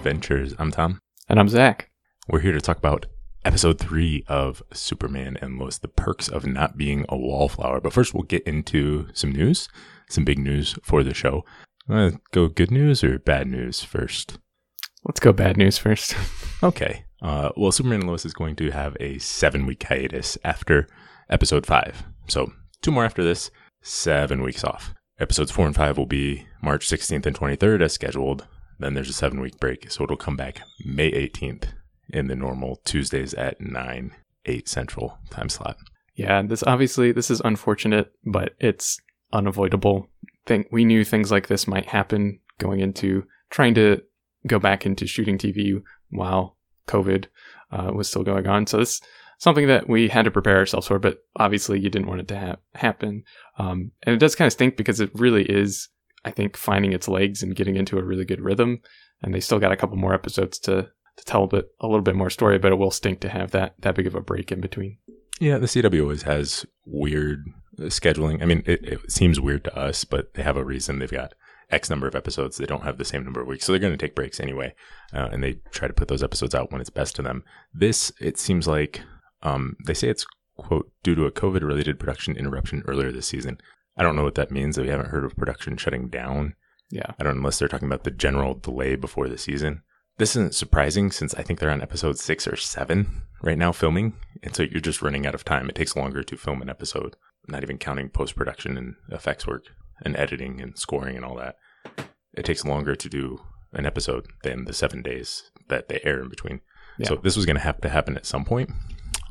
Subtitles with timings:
[0.00, 0.54] Adventures.
[0.58, 0.98] I'm Tom.
[1.28, 1.90] And I'm Zach.
[2.26, 3.04] We're here to talk about
[3.44, 7.82] episode three of Superman and Lois The Perks of Not Being a Wallflower.
[7.82, 9.68] But first, we'll get into some news,
[10.08, 11.44] some big news for the show.
[11.90, 14.38] To go good news or bad news first?
[15.04, 16.14] Let's go bad news first.
[16.62, 17.04] Okay.
[17.22, 20.86] Uh, well, Superman and Lois is going to have a seven week hiatus after
[21.28, 22.04] episode five.
[22.26, 23.50] So, two more after this,
[23.82, 24.94] seven weeks off.
[25.18, 28.46] Episodes four and five will be March 16th and 23rd as scheduled.
[28.80, 29.90] Then there's a seven week break.
[29.90, 31.68] So, it'll come back May 18th
[32.08, 34.12] in the normal Tuesdays at 9,
[34.46, 35.76] 8 central time slot.
[36.14, 38.98] yeah, this obviously this is unfortunate, but it's
[39.32, 40.08] unavoidable.
[40.46, 44.02] Think we knew things like this might happen going into trying to
[44.46, 46.56] go back into shooting TV while
[46.88, 47.26] COVID
[47.70, 48.66] uh, was still going on.
[48.66, 49.00] So this
[49.38, 52.38] something that we had to prepare ourselves for, but obviously you didn't want it to
[52.38, 53.24] ha- happen.
[53.58, 55.88] Um, and it does kind of stink because it really is,
[56.24, 58.80] I think, finding its legs and getting into a really good rhythm.
[59.22, 62.02] And they still got a couple more episodes to to tell a bit a little
[62.02, 64.50] bit more story, but it will stink to have that that big of a break
[64.50, 64.98] in between.
[65.40, 67.44] Yeah, the CW always has weird
[67.78, 68.42] uh, scheduling.
[68.42, 70.98] I mean, it, it seems weird to us, but they have a reason.
[70.98, 71.32] They've got
[71.70, 72.56] X number of episodes.
[72.56, 74.74] They don't have the same number of weeks, so they're going to take breaks anyway,
[75.14, 77.44] uh, and they try to put those episodes out when it's best to them.
[77.72, 79.00] This, it seems like,
[79.42, 80.26] um, they say it's
[80.56, 83.58] quote due to a COVID-related production interruption earlier this season.
[83.96, 84.78] I don't know what that means.
[84.78, 86.54] We haven't heard of production shutting down.
[86.90, 87.12] Yeah.
[87.18, 89.82] I don't unless they're talking about the general delay before the season.
[90.18, 94.14] This isn't surprising since I think they're on episode six or seven right now filming,
[94.42, 95.68] and so you're just running out of time.
[95.68, 97.16] It takes longer to film an episode,
[97.48, 99.64] not even counting post production and effects work
[100.04, 101.56] and editing and scoring and all that.
[102.34, 103.40] It takes longer to do
[103.72, 106.60] an episode than the seven days that they air in between.
[107.04, 108.70] So this was going to have to happen at some point.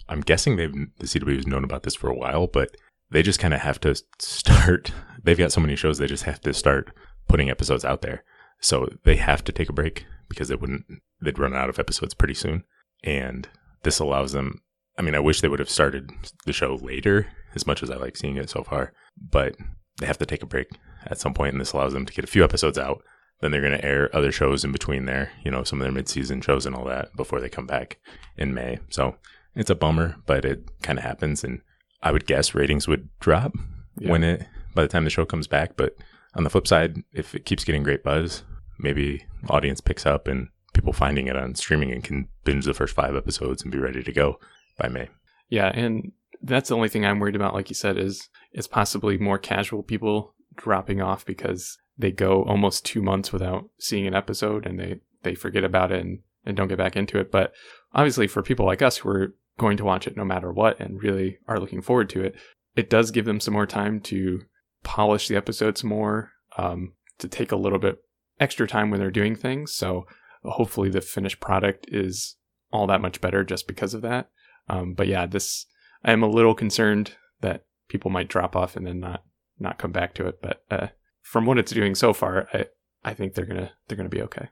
[0.08, 2.76] I'm guessing they've the CW has known about this for a while, but
[3.12, 4.92] they just kind of have to start.
[5.24, 6.92] They've got so many shows, they just have to start
[7.28, 8.24] putting episodes out there.
[8.62, 10.86] So they have to take a break because they wouldn't.
[11.22, 12.64] They'd run out of episodes pretty soon,
[13.04, 13.48] and
[13.84, 14.62] this allows them.
[14.98, 16.12] I mean, I wish they would have started
[16.46, 18.94] the show later, as much as I like seeing it so far.
[19.18, 19.56] But
[20.00, 20.68] they have to take a break
[21.06, 23.02] at some point, and this allows them to get a few episodes out.
[23.42, 25.94] Then they're going to air other shows in between there, you know, some of their
[25.94, 27.98] mid-season shows and all that before they come back
[28.38, 28.80] in May.
[28.90, 29.16] So
[29.56, 31.62] it's a bummer, but it kind of happens, and
[32.02, 33.54] I would guess ratings would drop
[33.98, 34.12] Yeah.
[34.12, 34.46] when it
[34.76, 35.76] by the time the show comes back.
[35.78, 35.96] But
[36.36, 38.44] on the flip side, if it keeps getting great buzz,
[38.78, 42.96] maybe audience picks up and people finding it on streaming and can binge the first
[42.96, 44.40] five episodes and be ready to go
[44.78, 45.10] by May.
[45.50, 46.12] Yeah, and
[46.42, 49.84] that's the only thing I'm worried about, like you said, is is possibly more casual
[49.84, 55.02] people dropping off because they go almost two months without seeing an episode and they,
[55.24, 57.30] they forget about it and, and don't get back into it.
[57.32, 57.52] But
[57.94, 61.04] obviously for people like us who are going to watch it no matter what and
[61.04, 62.36] really are looking forward to it,
[62.76, 64.42] it does give them some more time to
[64.84, 68.00] polish the episodes more, um, to take a little bit
[68.40, 69.74] extra time when they're doing things.
[69.74, 70.08] So
[70.44, 72.38] hopefully the finished product is
[72.72, 74.30] all that much better just because of that.
[74.68, 75.66] Um, but yeah, this
[76.04, 79.24] I am a little concerned that people might drop off and then not
[79.60, 80.42] not come back to it.
[80.42, 80.88] But uh,
[81.22, 82.66] from what it's doing so far, I
[83.04, 84.50] I think they're gonna they're gonna be okay.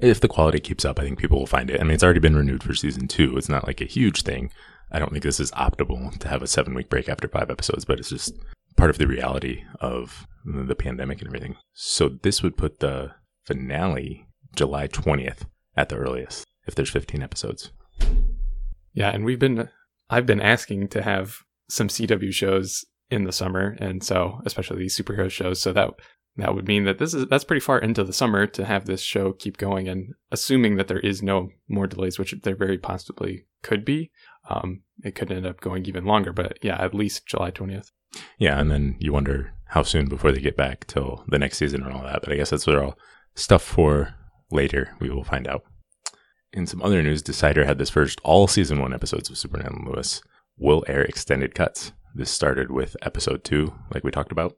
[0.00, 1.80] If the quality keeps up, I think people will find it.
[1.80, 3.36] I mean, it's already been renewed for season two.
[3.36, 4.50] It's not like a huge thing.
[4.90, 7.84] I don't think this is optimal to have a seven week break after five episodes,
[7.84, 8.32] but it's just
[8.76, 11.56] part of the reality of the pandemic and everything.
[11.74, 13.12] So this would put the
[13.44, 15.42] finale July 20th
[15.76, 17.70] at the earliest if there's 15 episodes.
[18.92, 19.68] Yeah, and we've been
[20.10, 24.96] I've been asking to have some CW shows in the summer, and so especially these
[24.96, 25.60] superhero shows.
[25.60, 25.90] So that
[26.36, 29.02] that would mean that this is that's pretty far into the summer to have this
[29.02, 33.46] show keep going, and assuming that there is no more delays, which there very possibly
[33.62, 34.10] could be.
[34.48, 37.90] Um, it could end up going even longer, but yeah, at least July twentieth.
[38.38, 41.82] Yeah, and then you wonder how soon before they get back till the next season
[41.82, 42.22] and all that.
[42.22, 42.98] But I guess that's all
[43.34, 44.14] stuff for
[44.50, 44.96] later.
[45.00, 45.64] We will find out.
[46.52, 49.86] In some other news, Decider had this first all season one episodes of Superman and
[49.86, 50.22] Lois
[50.56, 51.92] will air extended cuts.
[52.18, 54.56] This started with episode two, like we talked about.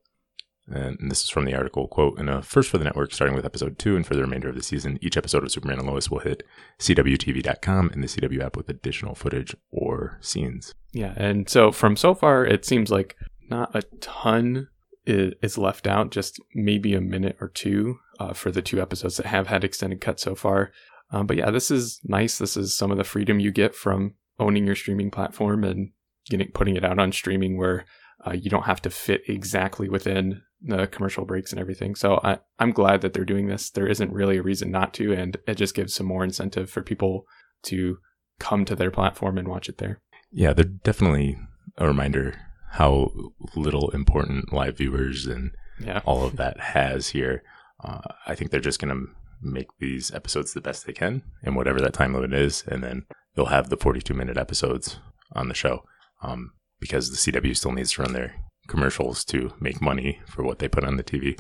[0.67, 3.45] And this is from the article quote, in a first for the network, starting with
[3.45, 6.11] episode two and for the remainder of the season, each episode of Superman and Lois
[6.11, 6.43] will hit
[6.79, 10.75] CWTV.com and the CW app with additional footage or scenes.
[10.93, 13.15] Yeah, and so from so far, it seems like
[13.51, 14.69] not a ton
[15.05, 19.27] is left out, just maybe a minute or two uh, for the two episodes that
[19.27, 20.73] have had extended cuts so far.
[21.11, 22.39] Um, but yeah, this is nice.
[22.39, 25.91] This is some of the freedom you get from owning your streaming platform and
[26.31, 27.85] getting putting it out on streaming, where
[28.27, 31.95] uh, you don't have to fit exactly within the commercial breaks and everything.
[31.95, 33.71] So I, I'm glad that they're doing this.
[33.71, 36.83] There isn't really a reason not to, and it just gives some more incentive for
[36.83, 37.25] people
[37.65, 37.99] to
[38.39, 40.01] come to their platform and watch it there.
[40.31, 41.39] Yeah, they're definitely
[41.79, 42.39] a reminder
[42.73, 43.11] how
[43.57, 45.51] little important live viewers and
[45.81, 46.03] Yeah.
[46.05, 47.43] all of that has here.
[47.83, 49.11] Uh, I think they're just going to
[49.43, 52.63] make these episodes the best they can and whatever that time limit is.
[52.69, 54.99] And then they'll have the 42 minute episodes
[55.33, 55.85] on the show
[56.23, 58.35] um, because the CW still needs to run their
[58.69, 61.39] commercials to make money for what they put on the TV.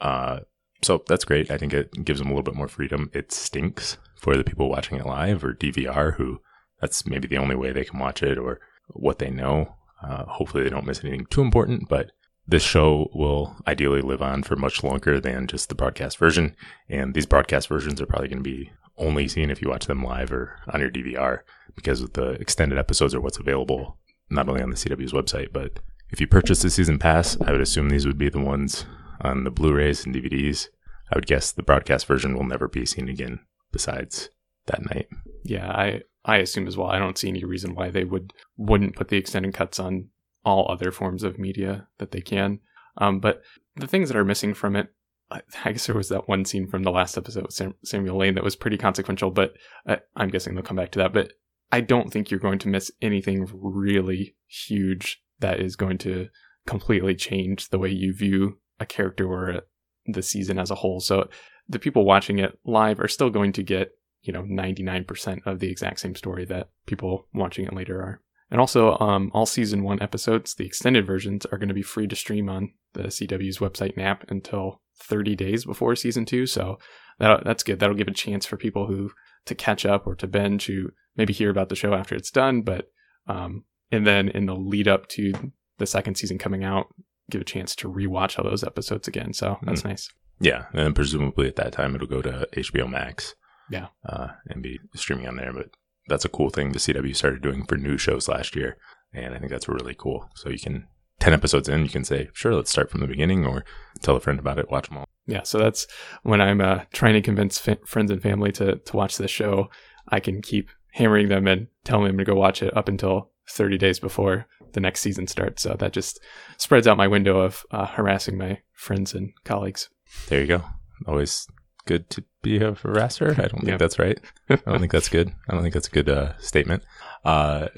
[0.00, 0.40] Uh,
[0.82, 1.50] so that's great.
[1.50, 3.10] I think it gives them a little bit more freedom.
[3.12, 6.40] It stinks for the people watching it live or DVR who
[6.80, 9.76] that's maybe the only way they can watch it or what they know.
[10.02, 12.12] Uh, hopefully they don't miss anything too important, but
[12.46, 16.56] this show will ideally live on for much longer than just the broadcast version.
[16.88, 20.02] And these broadcast versions are probably going to be only seen if you watch them
[20.02, 21.40] live or on your DVR
[21.74, 23.98] because the extended episodes are what's available
[24.30, 25.80] not only on the CW's website, but
[26.10, 28.86] if you purchase the season pass, I would assume these would be the ones
[29.20, 30.68] on the Blu-rays and DVDs.
[31.12, 33.40] I would guess the broadcast version will never be seen again
[33.72, 34.30] besides
[34.66, 35.08] that night.
[35.44, 36.88] Yeah, I I assume as well.
[36.88, 40.08] I don't see any reason why they would wouldn't put the extended cuts on
[40.44, 42.60] all other forms of media that they can.
[42.98, 43.42] Um, but
[43.76, 44.88] the things that are missing from it,
[45.64, 48.34] I, guess there was that one scene from the last episode with Sam, Samuel Lane
[48.34, 49.54] that was pretty consequential, but
[49.86, 51.12] uh, I'm guessing they'll come back to that.
[51.12, 51.32] But
[51.72, 56.28] I don't think you're going to miss anything really huge that is going to
[56.66, 59.62] completely change the way you view a character or a,
[60.06, 61.00] the season as a whole.
[61.00, 61.28] So
[61.68, 63.92] the people watching it live are still going to get,
[64.22, 68.20] you know, 99% of the exact same story that people watching it later are.
[68.50, 72.08] And also, um, all season one episodes, the extended versions, are going to be free
[72.08, 76.46] to stream on the CW's website and app until 30 days before season two.
[76.46, 76.78] So
[77.18, 77.80] that that's good.
[77.80, 79.10] That'll give a chance for people who
[79.46, 82.62] to catch up or to binge who maybe hear about the show after it's done,
[82.62, 82.90] but
[83.26, 85.32] um, and then in the lead up to
[85.78, 86.86] the second season coming out,
[87.30, 89.32] give a chance to rewatch all those episodes again.
[89.32, 89.86] So that's mm.
[89.86, 90.08] nice.
[90.40, 93.34] Yeah, and presumably at that time it'll go to HBO Max.
[93.70, 95.52] Yeah, uh, and be streaming on there.
[95.52, 95.70] But
[96.08, 98.78] that's a cool thing the CW started doing for new shows last year,
[99.12, 100.28] and I think that's really cool.
[100.34, 100.88] So you can
[101.20, 103.64] ten episodes in, you can say, sure, let's start from the beginning, or
[104.00, 105.08] tell a friend about it, watch them all.
[105.26, 105.86] Yeah, so that's
[106.22, 109.70] when I'm uh, trying to convince fa- friends and family to to watch this show.
[110.08, 113.78] I can keep hammering them and telling them to go watch it up until 30
[113.78, 115.62] days before the next season starts.
[115.62, 116.20] So that just
[116.56, 119.88] spreads out my window of uh, harassing my friends and colleagues.
[120.28, 120.64] There you go.
[121.06, 121.46] Always
[121.86, 123.32] good to be a harasser.
[123.38, 124.18] I don't think that's right.
[124.48, 125.32] I don't think that's good.
[125.48, 126.84] I don't think that's a good uh, statement.
[127.24, 127.68] Uh,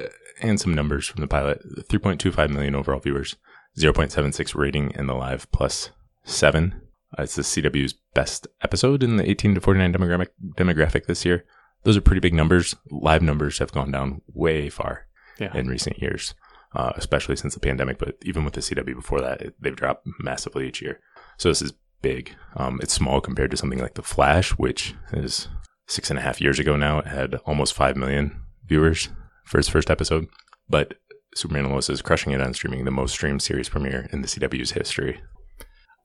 [0.43, 3.37] and some numbers from the pilot 3.25 million overall viewers,
[3.79, 5.91] 0.76 rating in the live plus
[6.25, 6.81] seven.
[7.19, 11.45] Uh, it's the CW's best episode in the 18 to 49 demographic, demographic this year.
[11.85, 12.75] Those are pretty big numbers.
[12.91, 15.07] Live numbers have gone down way far
[15.39, 15.57] yeah.
[15.57, 16.35] in recent years,
[16.75, 17.99] uh, especially since the pandemic.
[17.99, 21.01] But even with the CW before that, it, they've dropped massively each year.
[21.39, 21.73] So this is
[22.03, 22.35] big.
[22.57, 25.49] Um, it's small compared to something like The Flash, which is
[25.87, 27.01] six and a half years ago now.
[27.01, 29.09] It had almost 5 million viewers
[29.45, 30.29] for its first episode.
[30.69, 30.95] But
[31.35, 34.29] Superman and Lois is crushing it on streaming, the most streamed series premiere in the
[34.29, 35.21] CW's history.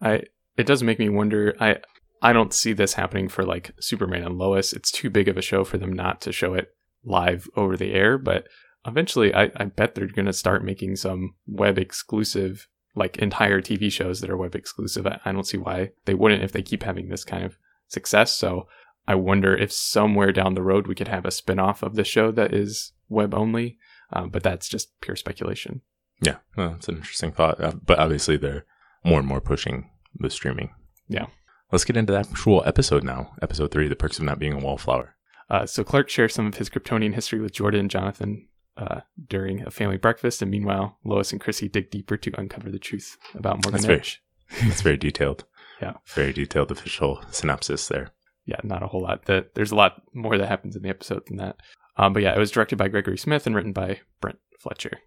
[0.01, 0.23] I
[0.57, 1.55] it does make me wonder.
[1.59, 1.77] I
[2.21, 4.73] I don't see this happening for like Superman and Lois.
[4.73, 6.69] It's too big of a show for them not to show it
[7.03, 8.17] live over the air.
[8.17, 8.47] But
[8.85, 13.91] eventually, I, I bet they're going to start making some web exclusive, like entire TV
[13.91, 15.05] shows that are web exclusive.
[15.05, 17.57] I, I don't see why they wouldn't if they keep having this kind of
[17.87, 18.35] success.
[18.35, 18.67] So
[19.07, 22.03] I wonder if somewhere down the road we could have a spin off of the
[22.03, 23.77] show that is web only.
[24.13, 25.81] Um, but that's just pure speculation.
[26.21, 27.61] Yeah, well, that's an interesting thought.
[27.61, 28.65] Uh, but obviously, they're
[29.03, 30.71] more and more pushing the streaming.
[31.07, 31.27] Yeah.
[31.71, 33.35] Let's get into the actual episode now.
[33.41, 35.15] Episode three, The Perks of Not Being a Wallflower.
[35.49, 38.47] Uh, so Clark shares some of his Kryptonian history with Jordan and Jonathan
[38.77, 42.79] uh, during a family breakfast, and meanwhile, Lois and Chrissy dig deeper to uncover the
[42.79, 44.23] truth about Morgan that's Edge.
[44.49, 45.45] Very, that's very detailed.
[45.81, 48.11] yeah, very detailed official synopsis there.
[48.45, 49.25] Yeah, not a whole lot.
[49.25, 51.57] That there's a lot more that happens in the episode than that.
[51.97, 54.99] Um, but yeah, it was directed by Gregory Smith and written by Brent Fletcher.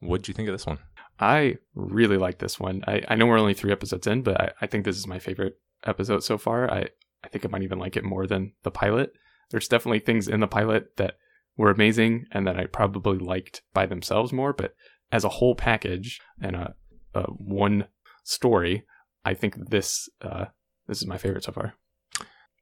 [0.00, 0.78] What did you think of this one?
[1.18, 2.82] I really like this one.
[2.86, 5.18] I, I know we're only three episodes in, but I, I think this is my
[5.18, 6.70] favorite episode so far.
[6.70, 6.86] I,
[7.22, 9.12] I think I might even like it more than the pilot.
[9.50, 11.14] There's definitely things in the pilot that
[11.56, 14.74] were amazing and that I probably liked by themselves more, but
[15.12, 16.74] as a whole package and a,
[17.14, 17.86] a one
[18.24, 18.84] story,
[19.24, 20.46] I think this uh,
[20.86, 21.74] this is my favorite so far.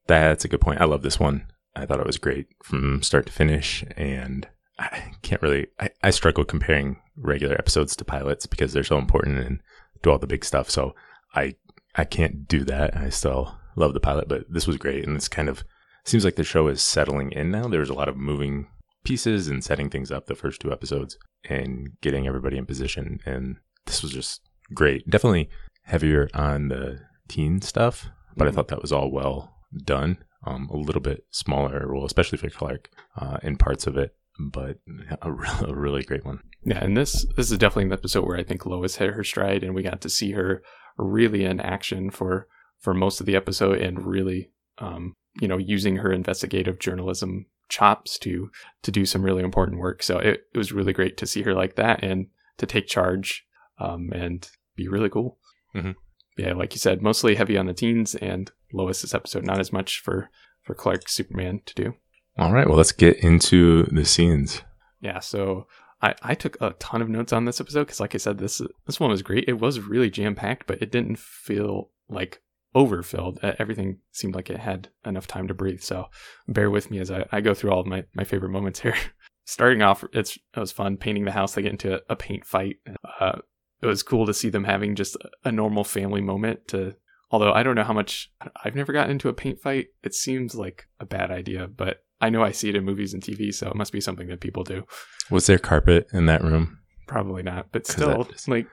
[0.07, 0.81] That's a good point.
[0.81, 1.47] I love this one.
[1.75, 4.49] I thought it was great from start to finish, and
[4.79, 5.69] I can't really.
[5.81, 9.63] I, I struggle comparing regular episodes to pilots because they're so important and
[10.03, 10.71] do all the big stuff.
[10.71, 10.95] So
[11.35, 11.55] I
[11.95, 12.97] I can't do that.
[12.97, 15.65] I still love the pilot, but this was great, and it's kind of
[16.05, 17.69] seems like the show is settling in now.
[17.69, 18.69] There's a lot of moving
[19.05, 21.17] pieces and setting things up the first two episodes
[21.49, 24.43] and getting everybody in position, and this was just
[24.75, 25.09] great.
[25.09, 25.49] Definitely
[25.85, 28.53] heavier on the teen stuff, but mm-hmm.
[28.53, 30.19] I thought that was all well done.
[30.45, 34.79] Um, a little bit smaller role, especially for Clark, uh, in parts of it, but
[35.23, 35.31] a,
[35.65, 36.41] a really great one.
[36.65, 39.63] Yeah, and this this is definitely an episode where I think Lois hit her stride,
[39.63, 40.63] and we got to see her
[40.99, 42.49] really in action for
[42.81, 48.19] for most of the episode and really um, you know, using her investigative journalism chops
[48.19, 48.51] to
[48.83, 50.03] to do some really important work.
[50.03, 52.27] So it, it was really great to see her like that and
[52.59, 53.45] to take charge
[53.79, 55.39] um, and be really cool.
[55.75, 55.95] Mhm.
[56.37, 59.73] Yeah, like you said, mostly heavy on the teens, and Lois this episode not as
[59.73, 60.31] much for
[60.63, 61.95] for Clark Superman to do.
[62.39, 64.63] All right, well, let's get into the scenes.
[65.01, 65.67] Yeah, so
[66.01, 68.61] I, I took a ton of notes on this episode because, like I said, this
[68.87, 69.45] this one was great.
[69.49, 72.41] It was really jam packed, but it didn't feel like
[72.75, 73.39] overfilled.
[73.43, 75.83] Everything seemed like it had enough time to breathe.
[75.83, 76.07] So
[76.49, 78.97] bear with me as I, I go through all of my, my favorite moments here.
[79.45, 81.55] Starting off, it's it was fun painting the house.
[81.55, 82.77] They get into a, a paint fight.
[83.21, 83.41] Uh,
[83.83, 86.69] it was cool to see them having just a normal family moment.
[86.69, 86.95] To
[87.33, 88.31] although I don't know how much
[88.63, 89.89] I've never gotten into a paint fight.
[90.05, 93.23] It seems like a bad idea, but I know I see it in movies and
[93.23, 94.85] TV, so it must be something that people do.
[95.31, 96.79] Was there carpet in that room?
[97.09, 98.69] Probably not, but still, is- like,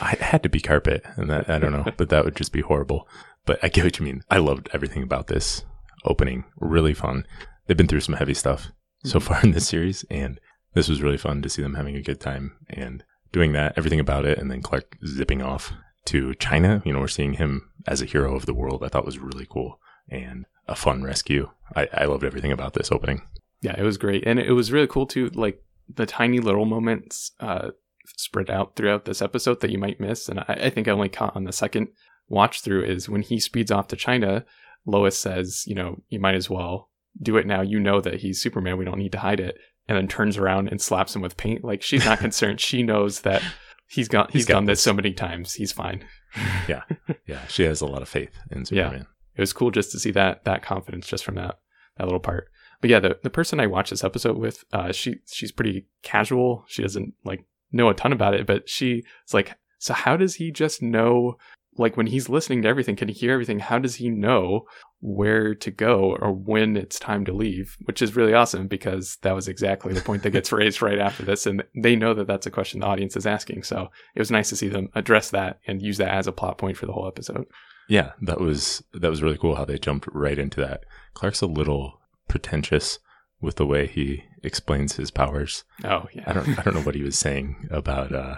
[0.00, 2.52] I it had to be carpet, and that I don't know, but that would just
[2.52, 3.06] be horrible.
[3.44, 4.22] But I get what you mean.
[4.30, 5.64] I loved everything about this
[6.04, 6.44] opening.
[6.56, 7.26] Really fun.
[7.66, 8.70] They've been through some heavy stuff
[9.04, 9.28] so mm-hmm.
[9.28, 10.40] far in this series, and
[10.74, 14.00] this was really fun to see them having a good time and doing that, everything
[14.00, 15.72] about it, and then Clark zipping off
[16.06, 16.82] to China.
[16.84, 18.82] You know, we're seeing him as a hero of the world.
[18.84, 21.50] I thought was really cool and a fun rescue.
[21.74, 23.22] I, I loved everything about this opening.
[23.60, 25.28] yeah, it was great, and it was really cool too.
[25.30, 27.70] Like the tiny little moments uh,
[28.06, 31.08] spread out throughout this episode that you might miss, and I, I think I only
[31.08, 31.88] caught on the second
[32.28, 34.44] watch through is when he speeds off to China.
[34.84, 37.62] Lois says, "You know, you might as well do it now.
[37.62, 38.76] You know that he's Superman.
[38.78, 39.58] We don't need to hide it."
[39.88, 41.64] And then turns around and slaps him with paint.
[41.64, 42.60] Like she's not concerned.
[42.60, 43.42] She knows that
[43.88, 45.54] he's got he's, He's done this so many times.
[45.54, 46.04] He's fine.
[46.68, 46.82] Yeah,
[47.26, 47.46] yeah.
[47.46, 48.92] she has a lot of faith in Superman.
[48.92, 49.04] Yeah.
[49.36, 51.60] it was cool just to see that that confidence just from that
[51.96, 52.50] that little part.
[52.82, 56.64] But yeah, the the person I watched this episode with, uh, she she's pretty casual.
[56.68, 60.34] She doesn't like know a ton about it, but she it's like, so how does
[60.34, 61.36] he just know?
[61.78, 63.58] Like when he's listening to everything, can he hear everything?
[63.58, 64.66] How does he know
[65.00, 67.76] where to go or when it's time to leave?
[67.84, 71.24] Which is really awesome because that was exactly the point that gets raised right after
[71.24, 73.62] this, and they know that that's a question the audience is asking.
[73.64, 76.58] So it was nice to see them address that and use that as a plot
[76.58, 77.46] point for the whole episode.
[77.88, 80.84] Yeah, that was that was really cool how they jumped right into that.
[81.14, 82.98] Clark's a little pretentious
[83.40, 85.64] with the way he explains his powers.
[85.84, 88.36] Oh yeah, I don't I don't know what he was saying about uh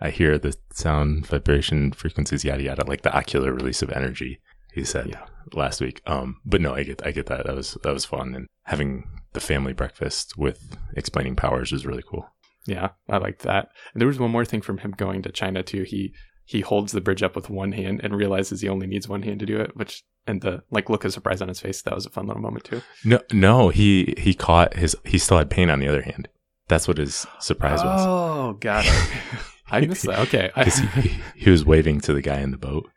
[0.00, 4.40] I hear the sound vibration frequencies yada yada like the ocular release of energy
[4.72, 5.24] he said Yeah.
[5.54, 6.02] last week.
[6.06, 7.46] Um but no, I get I get that.
[7.46, 12.02] That was that was fun and having the family breakfast with explaining powers was really
[12.08, 12.28] cool.
[12.66, 13.68] Yeah, I liked that.
[13.92, 15.82] And there was one more thing from him going to China too.
[15.84, 16.12] He
[16.44, 19.40] he holds the bridge up with one hand and realizes he only needs one hand
[19.40, 22.06] to do it, which and the like look of surprise on his face, that was
[22.06, 22.82] a fun little moment too.
[23.04, 26.28] No no, he he caught his he still had pain on the other hand.
[26.68, 28.00] That's what his surprise was.
[28.04, 28.92] Oh, got it.
[29.70, 30.18] I missed that.
[30.20, 30.50] Okay.
[30.64, 32.88] He, he, he was waving to the guy in the boat,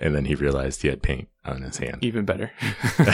[0.00, 1.98] and then he realized he had paint on his hand.
[2.02, 2.50] even better.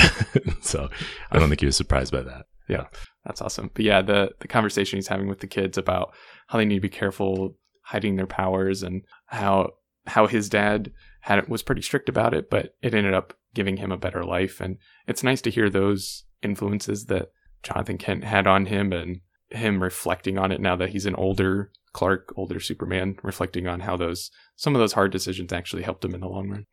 [0.63, 0.89] so
[1.31, 2.47] I don't think he was surprised by that.
[2.69, 2.87] Yeah,
[3.25, 3.71] that's awesome.
[3.75, 6.15] But yeah, the the conversation he's having with the kids about
[6.49, 9.71] how they need to be careful hiding their powers and how
[10.07, 13.93] how his dad had was pretty strict about it, but it ended up giving him
[13.93, 14.61] a better life.
[14.61, 17.29] And it's nice to hear those influences that
[17.63, 21.71] Jonathan Kent had on him and him reflecting on it now that he's an older
[21.93, 26.15] Clark, older Superman, reflecting on how those some of those hard decisions actually helped him
[26.15, 26.67] in the long run.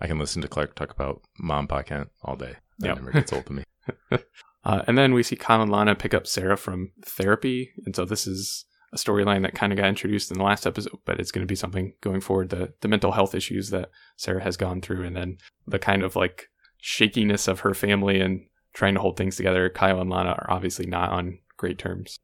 [0.00, 2.56] I can listen to Clark talk about Mom Pa Kent all day.
[2.78, 2.96] That Yep.
[2.96, 3.64] never gets old to me.
[4.66, 7.72] Uh, and then we see Kyle and Lana pick up Sarah from therapy.
[7.84, 8.64] And so this is
[8.94, 11.52] a storyline that kind of got introduced in the last episode, but it's going to
[11.52, 15.14] be something going forward the, the mental health issues that Sarah has gone through, and
[15.14, 19.68] then the kind of like shakiness of her family and trying to hold things together.
[19.68, 22.20] Kyle and Lana are obviously not on great terms.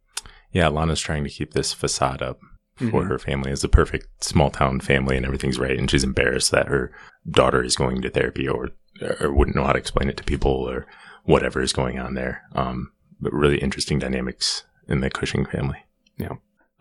[0.53, 2.39] Yeah, Lana's trying to keep this facade up
[2.77, 3.09] for Mhm.
[3.09, 5.79] her family as a perfect small town family and everything's right.
[5.79, 6.93] And she's embarrassed that her
[7.31, 8.71] daughter is going to therapy or,
[9.21, 10.87] or wouldn't know how to explain it to people or
[11.25, 12.43] whatever is going on there.
[12.55, 15.79] Um, but really interesting dynamics in the Cushing family.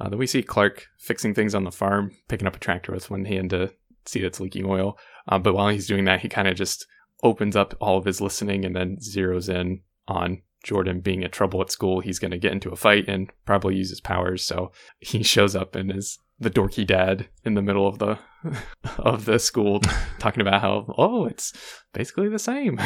[0.02, 3.10] Uh, then we see Clark fixing things on the farm, picking up a tractor with
[3.10, 3.70] one hand to
[4.06, 4.98] see that's leaking oil.
[5.28, 6.88] Uh, but while he's doing that, he kind of just
[7.22, 11.62] opens up all of his listening and then zeroes in on Jordan being in trouble
[11.62, 12.00] at school.
[12.00, 14.44] He's going to get into a fight and probably use his powers.
[14.44, 18.18] So he shows up and is the dorky dad in the middle of the
[18.98, 19.80] of the school,
[20.20, 21.54] talking about how oh, it's
[21.94, 22.80] basically the same.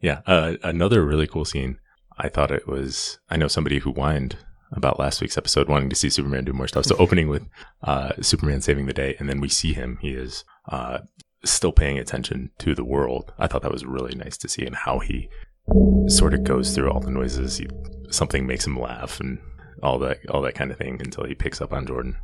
[0.00, 0.20] Yeah.
[0.26, 1.78] Uh, another really cool scene.
[2.18, 4.36] I thought it was, I know somebody who whined
[4.72, 6.84] about last week's episode wanting to see Superman do more stuff.
[6.84, 7.48] So opening with
[7.82, 9.98] uh, Superman saving the day, and then we see him.
[10.00, 11.00] He is uh,
[11.44, 13.32] still paying attention to the world.
[13.38, 15.28] I thought that was really nice to see and how he
[16.08, 17.58] sort of goes through all the noises.
[17.58, 17.68] He,
[18.10, 19.38] something makes him laugh and
[19.82, 22.16] all that, all that kind of thing until he picks up on Jordan.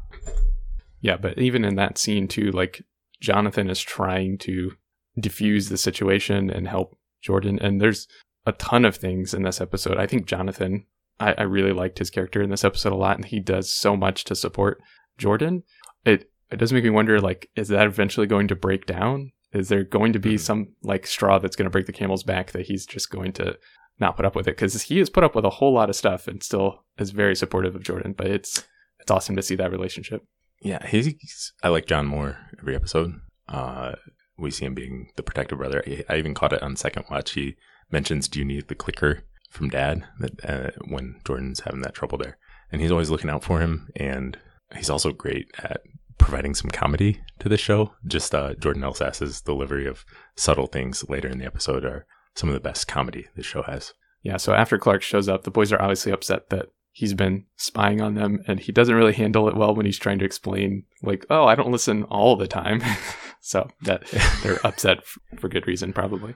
[1.00, 2.82] Yeah, but even in that scene too, like
[3.20, 4.72] Jonathan is trying to
[5.18, 7.58] diffuse the situation and help Jordan.
[7.60, 8.06] And there's
[8.46, 9.98] a ton of things in this episode.
[9.98, 10.86] I think Jonathan,
[11.20, 13.96] I, I really liked his character in this episode a lot, and he does so
[13.96, 14.80] much to support
[15.16, 15.64] Jordan.
[16.04, 19.32] It it does make me wonder, like, is that eventually going to break down?
[19.52, 20.40] Is there going to be Mhm.
[20.40, 23.58] some like straw that's going to break the camel's back that he's just going to
[23.98, 24.56] not put up with it?
[24.56, 27.34] Because he has put up with a whole lot of stuff and still is very
[27.34, 28.12] supportive of Jordan.
[28.16, 28.66] But it's
[29.00, 30.22] it's awesome to see that relationship.
[30.60, 31.52] Yeah, he's.
[31.62, 33.14] I like John more every episode.
[33.48, 33.94] Uh,
[34.36, 35.82] we see him being the protective brother.
[35.86, 37.30] I, I even caught it on second watch.
[37.32, 37.56] He
[37.90, 42.18] mentions, "Do you need the clicker from Dad?" That uh, when Jordan's having that trouble
[42.18, 42.36] there,
[42.72, 43.88] and he's always looking out for him.
[43.96, 44.36] And
[44.76, 45.80] he's also great at
[46.28, 47.94] providing some comedy to the show.
[48.06, 50.04] Just uh, Jordan Elsass's delivery of
[50.36, 52.04] subtle things later in the episode are
[52.34, 53.94] some of the best comedy the show has.
[54.22, 58.02] Yeah, so after Clark shows up, the boys are obviously upset that he's been spying
[58.02, 61.24] on them and he doesn't really handle it well when he's trying to explain like,
[61.30, 62.82] "Oh, I don't listen all the time."
[63.40, 64.04] so that
[64.42, 66.34] they're upset f- for good reason probably.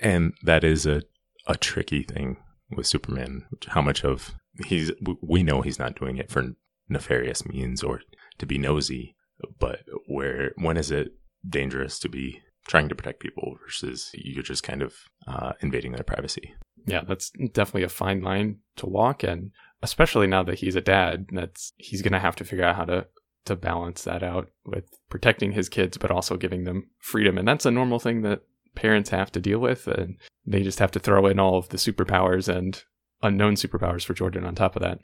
[0.00, 1.02] and that is a
[1.46, 2.38] a tricky thing
[2.76, 3.44] with Superman.
[3.68, 4.34] How much of
[4.66, 6.56] he's we know he's not doing it for
[6.88, 8.00] nefarious means or
[8.38, 9.16] to be nosy,
[9.58, 11.14] but where when is it
[11.48, 14.94] dangerous to be trying to protect people versus you're just kind of
[15.26, 16.54] uh, invading their privacy?
[16.86, 19.50] Yeah, that's definitely a fine line to walk and
[19.82, 23.06] especially now that he's a dad, that's he's to have to figure out how to
[23.44, 27.66] to balance that out with protecting his kids but also giving them freedom and that's
[27.66, 28.42] a normal thing that
[28.76, 31.76] parents have to deal with and they just have to throw in all of the
[31.76, 32.84] superpowers and
[33.22, 34.98] unknown superpowers for Jordan on top of that.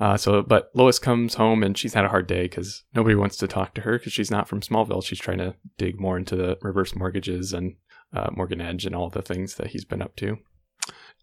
[0.00, 3.36] Uh, so, but Lois comes home and she's had a hard day because nobody wants
[3.36, 5.04] to talk to her because she's not from Smallville.
[5.04, 7.76] She's trying to dig more into the reverse mortgages and
[8.14, 10.38] uh, Morgan Edge and all the things that he's been up to.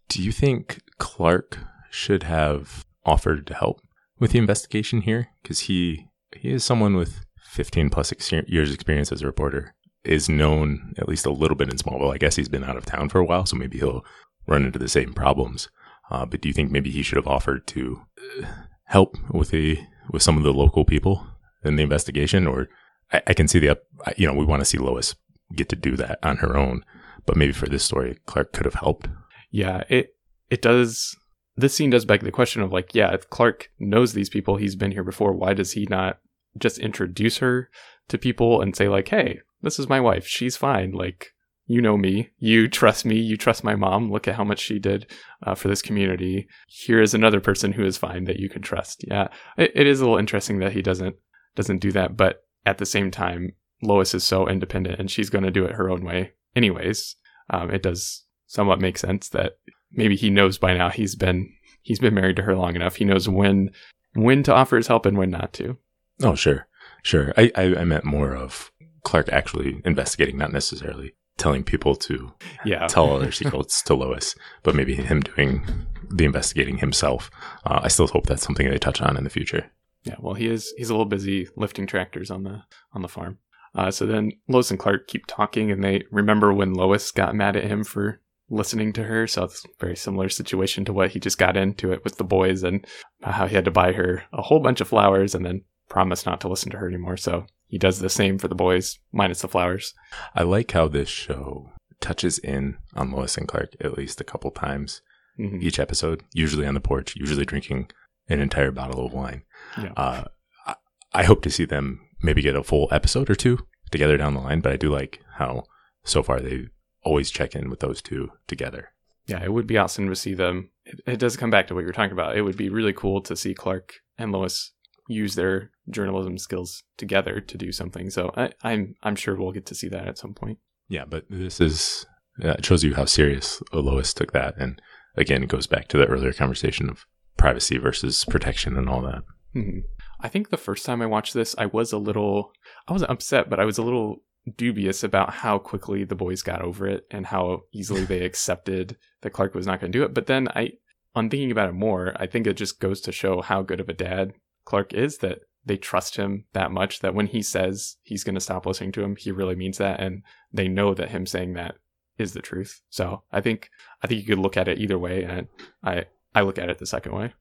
[0.10, 1.58] Do you think Clark
[1.90, 3.82] should have offered to help
[4.20, 5.30] with the investigation here?
[5.42, 10.30] Because he he is someone with 15 plus ex- years experience as a reporter, is
[10.30, 12.14] known at least a little bit in Smallville.
[12.14, 14.06] I guess he's been out of town for a while, so maybe he'll
[14.46, 15.70] run into the same problems.
[16.10, 18.02] Uh, but do you think maybe he should have offered to
[18.42, 18.46] uh,
[18.86, 19.80] help with the
[20.12, 21.28] with some of the local people
[21.64, 22.48] in the investigation?
[22.48, 22.70] Or
[23.12, 23.84] I, I can see the up,
[24.16, 25.16] you know we want to see Lois
[25.56, 26.84] get to do that on her own,
[27.26, 29.08] but maybe for this story, Clark could have helped.
[29.52, 30.16] Yeah, it
[30.50, 31.16] it does.
[31.56, 34.76] This scene does beg the question of like, yeah, if Clark knows these people, he's
[34.76, 35.34] been here before.
[35.34, 36.20] Why does he not
[36.58, 37.70] just introduce her
[38.10, 40.28] to people and say like, hey, this is my wife.
[40.28, 40.92] She's fine.
[40.92, 41.34] Like,
[41.68, 42.30] you know me.
[42.40, 43.20] You trust me.
[43.20, 44.10] You trust my mom.
[44.12, 45.06] Look at how much she did
[45.44, 46.48] uh, for this community.
[46.68, 49.06] Here is another person who is fine that you can trust.
[49.08, 49.28] Yeah,
[49.58, 51.16] it, it is a little interesting that he doesn't
[51.56, 55.44] doesn't do that, but at the same time, Lois is so independent and she's going
[55.44, 57.16] to do it her own way, anyways.
[57.50, 59.58] Um, it does somewhat make sense that
[59.92, 61.52] maybe he knows by now he's been
[61.82, 62.96] he's been married to her long enough.
[62.96, 63.72] He knows when
[64.14, 65.78] when to offer his help and when not to.
[66.24, 66.68] Oh, sure,
[67.04, 67.34] sure.
[67.38, 68.72] I, I, I meant more of
[69.04, 72.32] Clark actually investigating, not necessarily telling people to
[72.66, 72.88] Yeah.
[72.88, 75.66] tell all their secrets to Lois, but maybe him doing
[76.10, 77.30] the investigating himself.
[77.66, 79.70] Uh, I still hope that's something they touch on in the future.
[80.04, 83.40] Yeah, well, he is he's a little busy lifting tractors on the on the farm.
[83.76, 87.56] Uh, so then Lois and Clark keep talking, and they remember when Lois got mad
[87.56, 89.28] at him for listening to her.
[89.28, 92.24] So it's a very similar situation to what he just got into it with the
[92.24, 92.88] boys, and
[93.22, 96.40] how he had to buy her a whole bunch of flowers and then promise not
[96.42, 97.18] to listen to her anymore.
[97.18, 99.94] So he does the same for the boys, minus the flowers.
[100.36, 104.52] I like how this show touches in on Lois and Clark at least a couple
[104.52, 105.02] times
[105.40, 105.62] Mhm.
[105.62, 107.92] each episode, usually on the porch, usually drinking
[108.28, 109.44] an entire bottle of wine.
[109.78, 109.94] Yeah.
[109.96, 110.24] Uh,
[110.66, 110.76] I,
[111.14, 113.60] I hope to see them maybe get a full episode or two
[113.92, 115.66] together down the line, but I do like how
[116.04, 116.68] so far they
[117.04, 118.90] always check in with those two together.
[119.28, 120.72] Yeah, it would be awesome to see them.
[120.86, 122.36] It, it does come back to what you were talking about.
[122.38, 124.72] It would be really cool to see Clark and Lois
[125.08, 128.10] use their journalism skills together to do something.
[128.10, 130.60] So I, I'm I'm sure we'll get to see that at some point.
[130.90, 132.06] Yeah, but this is
[132.44, 134.82] uh, it shows you how serious Lois took that, and
[135.16, 137.06] again, it goes back to the earlier conversation of
[137.38, 139.24] privacy versus protection and all that.
[139.56, 139.82] Mhm.
[140.20, 142.52] I think the first time I watched this, I was a little,
[142.88, 144.24] I wasn't upset, but I was a little
[144.56, 149.32] dubious about how quickly the boys got over it and how easily they accepted that
[149.32, 150.14] Clark was not going to do it.
[150.14, 150.72] But then I,
[151.14, 153.90] on thinking about it more, I think it just goes to show how good of
[153.90, 154.34] a dad
[154.68, 158.42] Clark is that they trust him that much that when he says he's going to
[158.42, 160.02] stop listening to him, he really means that.
[160.02, 161.76] And they know that him saying that
[162.18, 162.82] is the truth.
[162.90, 163.70] So I think,
[164.04, 165.24] I think you could look at it either way.
[165.24, 165.48] And
[165.84, 167.34] I, I look at it the second way.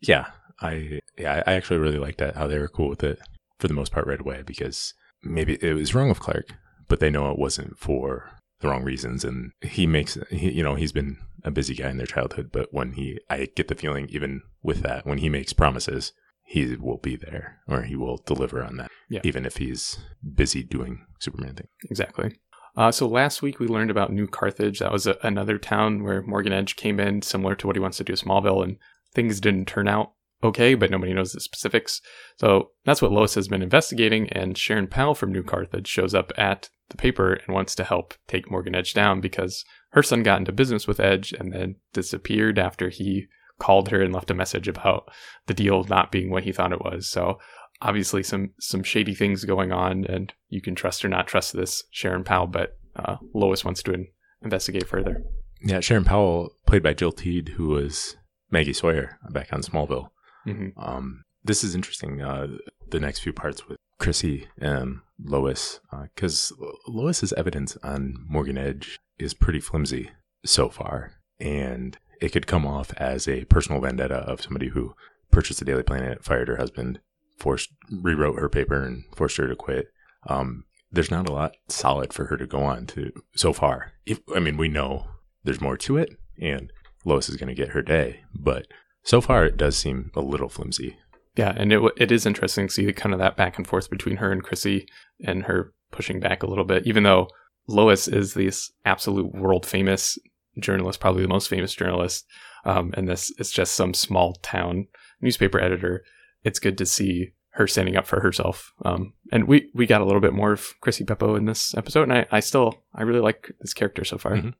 [0.00, 0.26] Yeah,
[0.60, 3.18] I yeah, I actually really liked that how they were cool with it
[3.58, 6.54] for the most part right away because maybe it was wrong of Clark,
[6.88, 8.30] but they know it wasn't for
[8.60, 11.96] the wrong reasons, and he makes he, you know he's been a busy guy in
[11.96, 15.52] their childhood, but when he I get the feeling even with that when he makes
[15.52, 16.12] promises,
[16.46, 19.20] he will be there or he will deliver on that, Yeah.
[19.24, 19.98] even if he's
[20.34, 21.68] busy doing Superman thing.
[21.90, 22.36] Exactly.
[22.76, 24.80] Uh, so last week we learned about New Carthage.
[24.80, 27.98] That was a, another town where Morgan Edge came in, similar to what he wants
[27.98, 28.76] to do Smallville, and
[29.14, 32.02] things didn't turn out okay, but nobody knows the specifics.
[32.36, 36.32] So that's what Lois has been investigating, and Sharon Powell from New Carthage shows up
[36.36, 40.38] at the paper and wants to help take Morgan Edge down because her son got
[40.40, 43.26] into business with Edge and then disappeared after he
[43.58, 45.10] called her and left a message about
[45.46, 47.08] the deal not being what he thought it was.
[47.08, 47.38] So
[47.80, 51.84] obviously some some shady things going on, and you can trust or not trust this
[51.90, 54.08] Sharon Powell, but uh, Lois wants to in-
[54.42, 55.22] investigate further.
[55.62, 58.16] Yeah, Sharon Powell, played by Jill Teed, who was
[58.50, 60.10] Maggie Sawyer back on Smallville.
[60.46, 60.78] Mm-hmm.
[60.78, 62.20] Um, this is interesting.
[62.20, 62.48] Uh,
[62.90, 65.80] the next few parts with Chrissy and Lois,
[66.14, 70.10] because uh, Lois's evidence on Morgan Edge is pretty flimsy
[70.44, 74.94] so far, and it could come off as a personal vendetta of somebody who
[75.30, 77.00] purchased the Daily Planet, fired her husband,
[77.38, 79.88] forced rewrote her paper, and forced her to quit.
[80.28, 83.92] Um, there's not a lot solid for her to go on to so far.
[84.06, 85.06] If I mean, we know
[85.42, 86.72] there's more to it, and
[87.04, 88.66] Lois is going to get her day, but
[89.02, 90.96] so far it does seem a little flimsy.
[91.36, 94.16] Yeah, and it it is interesting to see kind of that back and forth between
[94.16, 94.86] her and Chrissy,
[95.24, 97.28] and her pushing back a little bit, even though
[97.66, 100.18] Lois is this absolute world famous
[100.58, 102.26] journalist, probably the most famous journalist,
[102.64, 104.86] um, and this is just some small town
[105.20, 106.04] newspaper editor.
[106.42, 108.72] It's good to see her standing up for herself.
[108.84, 112.04] Um, and we, we got a little bit more of Chrissy Beppo in this episode,
[112.04, 114.32] and I, I still I really like this character so far.
[114.32, 114.50] Mm-hmm.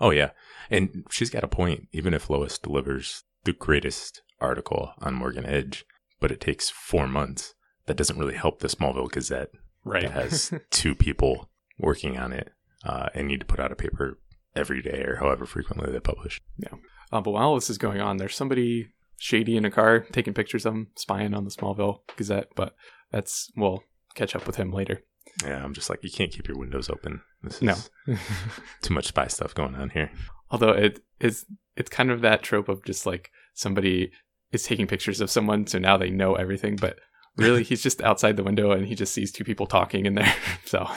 [0.00, 0.30] Oh yeah,
[0.70, 1.88] and she's got a point.
[1.92, 5.84] Even if Lois delivers the greatest article on Morgan Edge,
[6.20, 7.54] but it takes four months,
[7.86, 9.50] that doesn't really help the Smallville Gazette
[9.84, 10.02] Right.
[10.02, 12.50] that has two people working on it
[12.84, 14.18] uh, and need to put out a paper
[14.56, 16.40] every day or however frequently they publish.
[17.12, 18.88] Uh, but while this is going on, there's somebody
[19.18, 22.48] shady in a car taking pictures of him, spying on the Smallville Gazette.
[22.56, 22.74] But
[23.10, 23.82] that's we'll
[24.14, 25.02] catch up with him later.
[25.44, 27.20] Yeah, I'm just like, you can't keep your windows open.
[27.42, 27.74] This is No.
[28.82, 30.10] too much spy stuff going on here.
[30.50, 31.44] Although it is,
[31.76, 34.12] it's kind of that trope of just like somebody
[34.52, 36.76] is taking pictures of someone, so now they know everything.
[36.76, 36.98] But
[37.36, 40.34] really, he's just outside the window and he just sees two people talking in there.
[40.64, 40.88] so,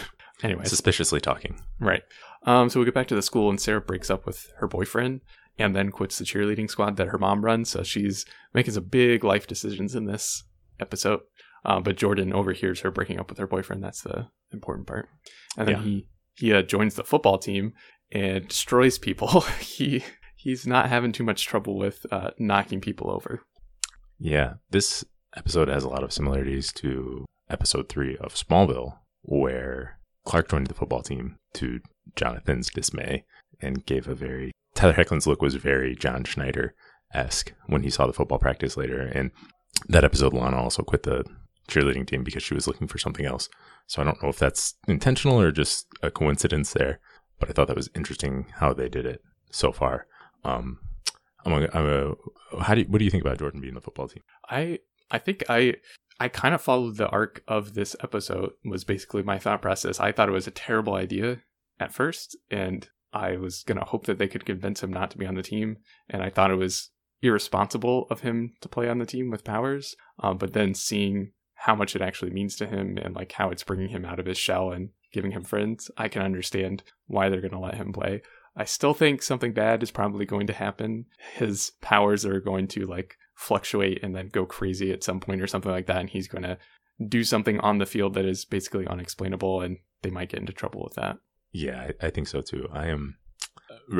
[0.43, 1.59] anyways, Suspiciously talking.
[1.79, 2.03] Right.
[2.45, 5.21] Um, so we get back to the school, and Sarah breaks up with her boyfriend
[5.57, 7.69] and then quits the cheerleading squad that her mom runs.
[7.69, 10.43] So she's making some big life decisions in this
[10.79, 11.19] episode.
[11.65, 13.83] Uh, but Jordan overhears her breaking up with her boyfriend.
[13.83, 15.09] That's the important part.
[15.57, 15.83] And then Yeah.
[15.83, 17.73] he he uh, joins the football team
[18.13, 19.41] and destroys people.
[19.59, 20.01] he
[20.37, 23.41] he's not having too much trouble with uh, knocking people over.
[24.17, 25.03] Yeah, this
[25.35, 30.73] episode has a lot of similarities to episode three of Smallville, where Clark joined the
[30.73, 31.79] football team to
[32.15, 33.25] Jonathan's dismay
[33.61, 36.73] and gave a very Tyler Hoechlin's look was very John Schneider
[37.13, 39.01] esque when he saw the football practice later.
[39.01, 39.31] And
[39.87, 41.25] that episode, Lana also quit the
[41.67, 43.49] cheerleading team because she was looking for something else.
[43.87, 46.99] So I don't know if that's intentional or just a coincidence there,
[47.39, 50.07] but I thought that was interesting how they did it so far.
[50.43, 50.79] Um,
[51.45, 53.81] I'm a, I'm a, how do you, what do you think about Jordan being the
[53.81, 54.23] football team?
[54.49, 54.79] I
[55.11, 55.75] I think I
[56.19, 59.99] I kind of followed the arc of this episode was basically my thought process.
[59.99, 61.41] I thought it was a terrible idea
[61.79, 65.17] at first and I was going to hope that they could convince him not to
[65.17, 65.77] be on the team
[66.09, 69.95] and I thought it was irresponsible of him to play on the team with powers.
[70.19, 73.63] Um, but then seeing how much it actually means to him and like how it's
[73.63, 77.41] bringing him out of his shell and giving him friends, I can understand why they're
[77.41, 78.21] going to let him play.
[78.55, 81.05] I still think something bad is probably going to happen.
[81.33, 85.47] His powers are going to like fluctuate and then go crazy at some point or
[85.47, 85.97] something like that.
[85.97, 86.57] And he's going to
[87.07, 90.83] do something on the field that is basically unexplainable and they might get into trouble
[90.83, 91.15] with that.
[91.53, 92.67] Yeah, I, I think so too.
[92.73, 93.15] I am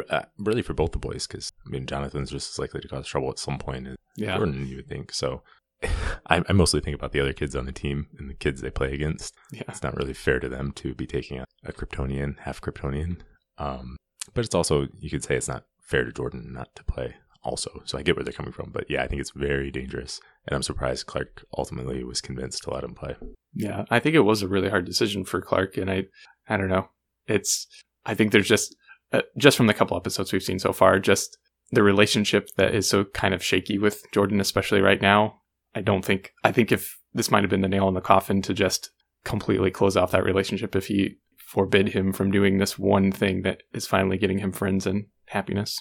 [0.10, 3.08] uh, really for both the boys because I mean Jonathan's just as likely to cause
[3.08, 4.36] trouble at some point as Yeah.
[4.36, 5.14] Jordan, you would think.
[5.14, 5.42] So
[5.84, 8.70] I, I mostly think about the other kids on the team and the kids they
[8.70, 9.34] play against.
[9.54, 9.64] Yeah.
[9.70, 13.22] It's not really fair to them to be taking a, a Kryptonian, half Kryptonian.
[13.58, 13.96] Um,
[14.34, 17.82] but it's also you could say it's not fair to Jordan not to play also.
[17.86, 18.72] So I get where they're coming from.
[18.72, 22.72] But yeah, I think it's very dangerous, and I'm surprised Clark ultimately was convinced to
[22.72, 23.16] let him play.
[23.54, 23.86] Yeah.
[23.90, 25.78] I think it was a really hard decision for Clark.
[25.78, 26.04] And I,
[26.48, 26.90] I don't know.
[27.28, 27.68] It's,
[28.06, 28.76] I think there's just,
[29.12, 31.38] uh, just from the couple episodes we've seen so far, just
[31.72, 35.42] the relationship that is so kind of shaky with Jordan, especially right now.
[35.76, 38.42] I don't think, I think if this might have been the nail in the coffin
[38.44, 38.92] to just
[39.24, 43.64] completely close off that relationship if he forbid him from doing this one thing that
[43.74, 45.80] is finally getting him friends and happiness.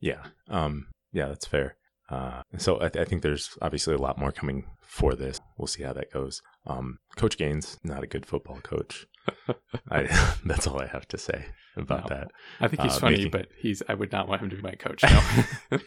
[0.00, 0.24] Yeah.
[0.48, 1.76] Um, yeah, that's fair.
[2.08, 5.40] Uh, so I, th- I think there's obviously a lot more coming for this.
[5.58, 6.40] We'll see how that goes.
[6.66, 9.06] Um, coach Gaines, not a good football coach.
[9.90, 10.04] I,
[10.44, 12.16] that's all I have to say about No.
[12.16, 12.28] that.
[12.60, 14.62] I think he's Uh, funny, making- but he's, I would not want him to be
[14.62, 15.02] my coach.
[15.70, 15.78] No.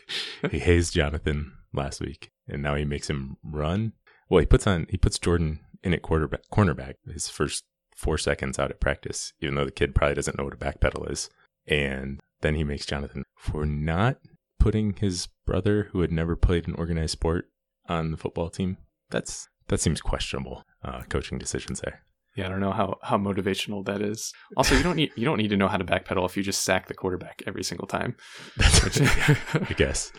[0.51, 3.93] he hazed Jonathan last week, and now he makes him run.
[4.29, 7.63] Well, he puts on he puts Jordan in at quarterback cornerback his first
[7.95, 11.09] four seconds out at practice, even though the kid probably doesn't know what a backpedal
[11.09, 11.29] is.
[11.65, 14.17] And then he makes Jonathan for not
[14.59, 17.45] putting his brother, who had never played an organized sport,
[17.89, 18.77] on the football team.
[19.09, 22.03] That's that seems questionable uh, coaching decisions there.
[22.35, 24.31] Yeah, I don't know how, how motivational that is.
[24.55, 26.63] Also, you don't need you don't need to know how to backpedal if you just
[26.63, 28.15] sack the quarterback every single time.
[28.55, 29.01] That's
[29.53, 30.11] I guess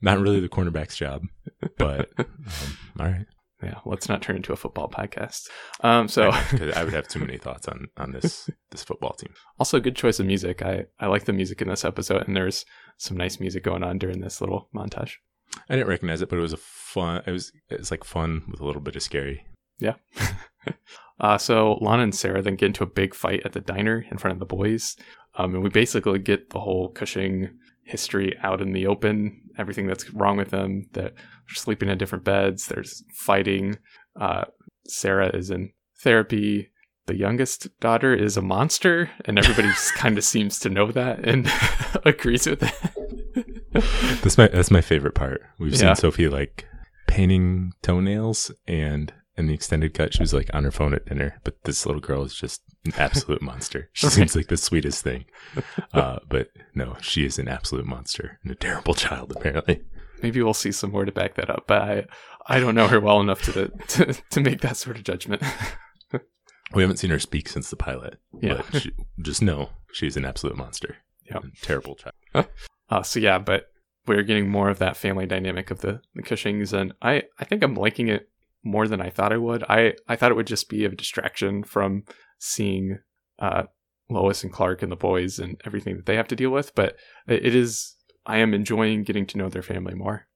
[0.00, 1.22] not really the cornerback's job,
[1.78, 2.26] but um,
[2.98, 3.26] all right.
[3.62, 5.48] Yeah, let's not turn into a football podcast.
[5.80, 9.34] Um, so I, I would have too many thoughts on on this this football team.
[9.58, 10.62] Also, good choice of music.
[10.62, 12.64] I I like the music in this episode, and there's
[12.96, 15.14] some nice music going on during this little montage.
[15.68, 17.22] I didn't recognize it, but it was a fun.
[17.26, 19.46] It was it's like fun with a little bit of scary.
[19.78, 19.94] Yeah.
[21.20, 24.18] uh, so Lana and Sarah then get into a big fight at the diner in
[24.18, 24.96] front of the boys,
[25.36, 29.40] um, and we basically get the whole Cushing history out in the open.
[29.58, 30.86] Everything that's wrong with them.
[30.92, 32.66] That they're sleeping in different beds.
[32.66, 33.78] There's fighting.
[34.18, 34.44] Uh,
[34.86, 36.70] Sarah is in therapy.
[37.06, 41.50] The youngest daughter is a monster, and everybody kind of seems to know that and
[42.04, 44.22] agrees with it.
[44.22, 45.42] that's my that's my favorite part.
[45.58, 45.94] We've yeah.
[45.94, 46.66] seen Sophie like
[47.08, 51.40] painting toenails and in the extended cut, she was like on her phone at dinner,
[51.44, 53.88] but this little girl is just an absolute monster.
[53.92, 55.24] She seems like the sweetest thing.
[55.92, 59.82] Uh, but no, she is an absolute monster and a terrible child, apparently.
[60.22, 62.04] Maybe we'll see some more to back that up, but I,
[62.46, 65.42] I don't know her well enough to, to, to make that sort of judgment.
[66.74, 68.18] we haven't seen her speak since the pilot.
[68.40, 68.62] Yeah.
[68.72, 70.96] She, just know she's an absolute monster.
[71.28, 71.40] Yeah.
[71.62, 72.48] Terrible child.
[72.90, 73.66] Uh, so, yeah, but
[74.06, 77.62] we're getting more of that family dynamic of the, the Cushings, and I, I think
[77.62, 78.28] I'm liking it
[78.64, 79.64] more than I thought I would.
[79.64, 82.04] I, I thought it would just be a distraction from
[82.38, 82.98] seeing
[83.38, 83.64] uh,
[84.08, 86.96] Lois and Clark and the boys and everything that they have to deal with, but
[87.26, 87.96] it is.
[88.24, 90.28] I am enjoying getting to know their family more.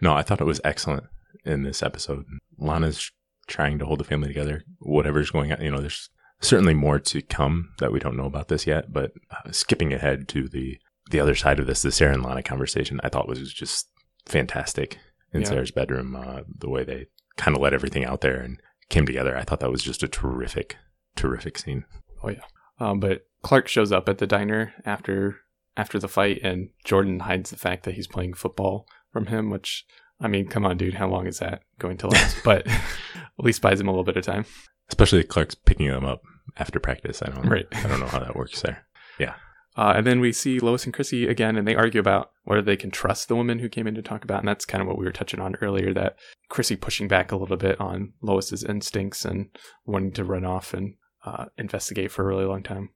[0.00, 1.04] No, I thought it was excellent
[1.44, 2.24] in this episode.
[2.58, 3.10] Lana's
[3.48, 5.60] trying to hold the family together, whatever's going on.
[5.60, 9.12] You know, there's certainly more to come that we don't know about this yet, but
[9.32, 10.78] uh, skipping ahead to the
[11.10, 13.88] the other side of this, the Sarah and Lana conversation, I thought was just
[14.26, 14.98] fantastic
[15.32, 15.48] in yeah.
[15.48, 16.14] Sarah's bedroom.
[16.14, 17.06] Uh, the way they
[17.38, 19.34] kind of let everything out there and came together.
[19.36, 20.76] I thought that was just a terrific,
[21.16, 21.84] terrific scene.
[22.22, 22.44] Oh yeah.
[22.78, 25.38] Um, but Clark shows up at the diner after
[25.76, 29.48] after the fight, and Jordan hides the fact that he's playing football from him.
[29.48, 29.86] Which,
[30.20, 32.38] I mean, come on, dude, how long is that going to last?
[32.44, 34.44] but at least buys him a little bit of time.
[34.88, 36.22] Especially Clark's picking him up
[36.56, 37.22] after practice.
[37.22, 37.66] I don't, right.
[37.72, 38.86] I don't know how that works there.
[39.18, 39.34] Yeah.
[39.78, 42.76] Uh, and then we see Lois and Chrissy again, and they argue about whether they
[42.76, 44.40] can trust the woman who came in to talk about.
[44.40, 46.16] And that's kind of what we were touching on earlier that
[46.48, 49.50] Chrissy pushing back a little bit on Lois's instincts and
[49.86, 52.90] wanting to run off and uh, investigate for a really long time.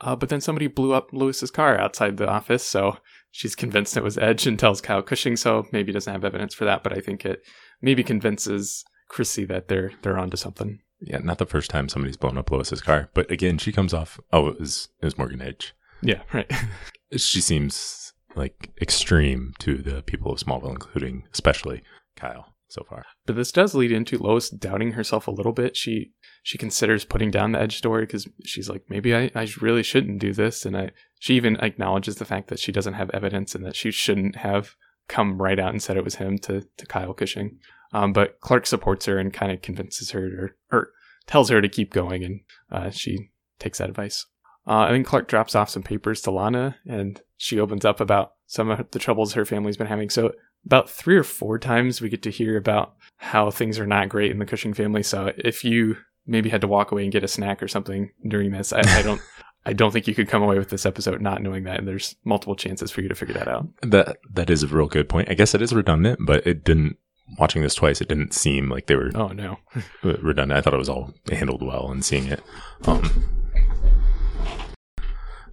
[0.00, 2.98] Uh, but then somebody blew up Lois's car outside the office, so
[3.32, 5.66] she's convinced it was Edge and tells Kyle Cushing so.
[5.72, 7.42] Maybe doesn't have evidence for that, but I think it
[7.82, 10.78] maybe convinces Chrissy that they're they're onto something.
[11.00, 14.20] Yeah, not the first time somebody's blown up Lois's car, but again, she comes off.
[14.32, 15.74] Oh, it was it was Morgan Edge.
[16.02, 16.50] Yeah, right.
[17.16, 21.82] she seems like extreme to the people of Smallville, including especially
[22.16, 23.04] Kyle so far.
[23.26, 25.76] But this does lead into Lois doubting herself a little bit.
[25.76, 29.82] She she considers putting down the edge story because she's like, maybe I, I really
[29.82, 30.64] shouldn't do this.
[30.64, 33.90] And I she even acknowledges the fact that she doesn't have evidence and that she
[33.90, 34.76] shouldn't have
[35.08, 37.58] come right out and said it was him to, to Kyle Cushing.
[37.92, 40.90] Um, but Clark supports her and kind of convinces her or, or
[41.26, 44.24] tells her to keep going, and uh, she takes that advice.
[44.70, 48.34] Uh, and then Clark drops off some papers to Lana, and she opens up about
[48.46, 50.08] some of the troubles her family's been having.
[50.08, 50.32] So
[50.64, 54.30] about three or four times we get to hear about how things are not great
[54.30, 55.02] in the Cushing family.
[55.02, 58.52] So if you maybe had to walk away and get a snack or something during
[58.52, 59.20] this, I, I don't.
[59.66, 62.16] I don't think you could come away with this episode not knowing that, and there's
[62.24, 63.68] multiple chances for you to figure that out.
[63.82, 65.28] That that is a real good point.
[65.28, 66.96] I guess it is redundant, but it didn't.
[67.38, 69.10] Watching this twice, it didn't seem like they were.
[69.14, 69.58] Oh no,
[70.02, 70.56] redundant.
[70.56, 72.42] I thought it was all handled well, and seeing it.
[72.86, 73.49] Um,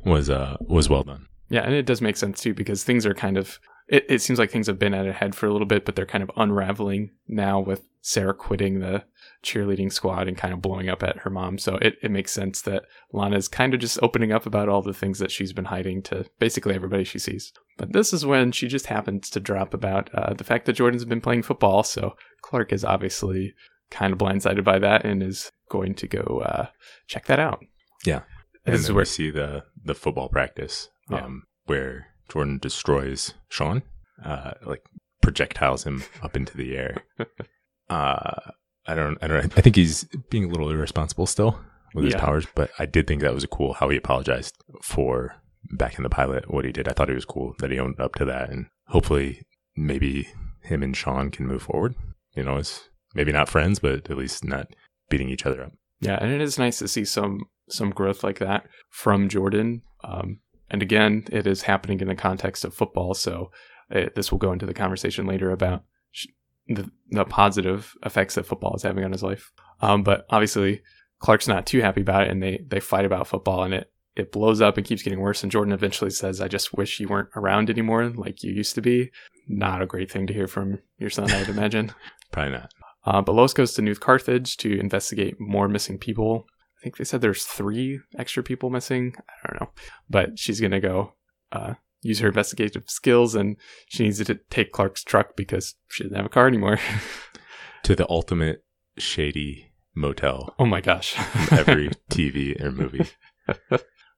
[0.08, 1.28] was uh was well done.
[1.50, 4.40] Yeah, and it does make sense too because things are kind of it, it seems
[4.40, 6.32] like things have been at a head for a little bit, but they're kind of
[6.36, 9.04] unraveling now with Sarah quitting the
[9.44, 11.58] cheerleading squad and kind of blowing up at her mom.
[11.58, 14.94] So it, it makes sense that Lana's kind of just opening up about all the
[14.94, 17.54] things that she's been hiding to basically everybody she sees.
[17.78, 21.06] But this is when she just happens to drop about uh, the fact that Jordan's
[21.06, 21.84] been playing football.
[21.84, 23.54] So Clark is obviously
[23.90, 26.68] kind of blindsided by that and is going to go uh,
[27.08, 27.64] check that out.
[28.06, 28.22] Yeah.
[28.66, 31.26] And this is where we see the the football practice yeah.
[31.26, 33.84] um, where Jordan destroys Sean,
[34.24, 34.84] uh, like
[35.22, 36.98] projectiles him up into the air.
[37.90, 38.52] Uh,
[38.86, 41.60] I don't, I don't, I think he's being a little irresponsible still
[41.94, 45.36] with his powers, but I did think that was cool how he apologized for
[45.72, 46.88] back in the pilot what he did.
[46.88, 49.42] I thought it was cool that he owned up to that, and hopefully,
[49.76, 50.28] maybe
[50.64, 51.96] him and Sean can move forward.
[52.36, 54.68] You know, it's maybe not friends, but at least not
[55.10, 55.72] beating each other up.
[56.00, 59.82] Yeah, and it is nice to see some some growth like that from Jordan.
[60.04, 63.52] Um, and again, it is happening in the context of football, so
[63.90, 66.28] it, this will go into the conversation later about sh-
[66.68, 69.52] the the positive effects that football is having on his life.
[69.82, 70.82] Um, but obviously,
[71.20, 74.32] Clark's not too happy about it, and they they fight about football, and it it
[74.32, 75.44] blows up and keeps getting worse.
[75.44, 78.82] And Jordan eventually says, "I just wish you weren't around anymore, like you used to
[78.82, 79.12] be."
[79.48, 81.94] Not a great thing to hear from your son, I would imagine.
[82.32, 82.72] Probably not.
[83.06, 86.46] Uh, but Lois goes to New Carthage to investigate more missing people.
[86.80, 89.16] I think they said there's three extra people missing.
[89.44, 89.70] I don't know,
[90.10, 91.14] but she's gonna go
[91.52, 96.16] uh, use her investigative skills, and she needs to take Clark's truck because she doesn't
[96.18, 96.80] have a car anymore.
[97.84, 98.66] To the ultimate
[98.98, 101.16] shady motel oh my gosh!
[101.52, 103.08] every TV or movie.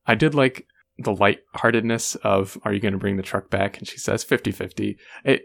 [0.08, 0.66] I did like
[0.98, 4.98] the lightheartedness of "Are you going to bring the truck back?" And she says 50-50.
[5.24, 5.44] It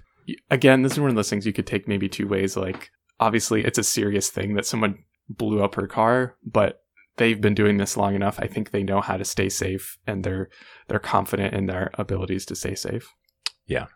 [0.50, 2.56] again, this is one of those things you could take maybe two ways.
[2.56, 6.82] Like, obviously, it's a serious thing that someone blew up her car, but
[7.16, 8.38] they've been doing this long enough.
[8.40, 10.48] I think they know how to stay safe, and they're
[10.88, 13.14] they're confident in their abilities to stay safe.
[13.66, 13.86] Yeah.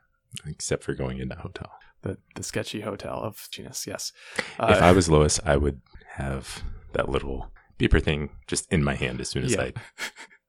[0.47, 1.71] Except for going in that hotel.
[2.03, 4.13] The the sketchy hotel of genus, yes.
[4.39, 5.81] if Uh, I was Lois, I would
[6.15, 6.63] have
[6.93, 9.63] that little beeper thing just in my hand as soon as Yeah.
[9.63, 9.73] I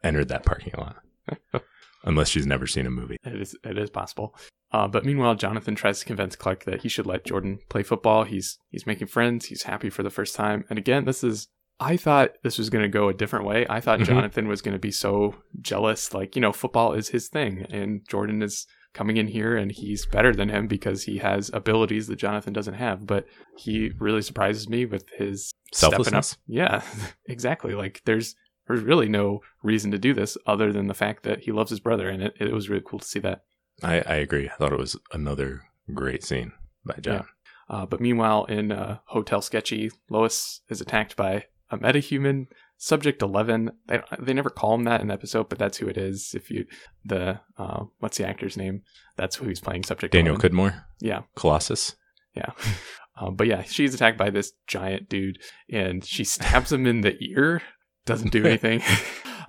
[0.03, 0.97] entered that parking lot.
[2.03, 3.17] Unless she's never seen a movie.
[3.23, 4.35] It is it is possible.
[4.71, 8.23] Uh, but meanwhile, Jonathan tries to convince Clark that he should let Jordan play football.
[8.23, 9.45] He's he's making friends.
[9.47, 10.63] He's happy for the first time.
[10.69, 11.47] And again, this is
[11.79, 13.65] I thought this was going to go a different way.
[13.69, 14.05] I thought Mhm.
[14.05, 18.07] Jonathan was going to be so jealous, like you know, football is his thing, and
[18.07, 22.17] Jordan is coming in here and he's better than him because he has abilities that
[22.17, 23.07] Jonathan doesn't have.
[23.07, 23.25] But
[23.57, 25.51] he really surprises me with his.
[25.73, 26.37] Selflessness?
[26.47, 26.81] Yeah,
[27.27, 27.73] exactly.
[27.73, 28.35] Like there's
[28.67, 31.79] there's really no reason to do this other than the fact that he loves his
[31.79, 33.41] brother, and it, it was really cool to see that.
[33.83, 34.49] I, I agree.
[34.49, 35.61] I thought it was another
[35.93, 36.51] great scene
[36.85, 37.25] by John.
[37.69, 43.71] Uh, but meanwhile, in uh, Hotel Sketchy, Lois is attacked by a metahuman, Subject Eleven.
[43.87, 46.33] They they never call him that in the episode, but that's who it is.
[46.35, 46.65] If you
[47.05, 48.81] the uh, what's the actor's name?
[49.17, 49.83] That's who he's playing.
[49.83, 50.41] Subject Daniel 11.
[50.57, 51.95] Cudmore, Yeah, Colossus.
[52.35, 52.51] yeah.
[53.19, 55.37] Um, but yeah, she's attacked by this giant dude,
[55.71, 57.61] and she stabs him in the ear.
[58.05, 58.81] Doesn't do anything.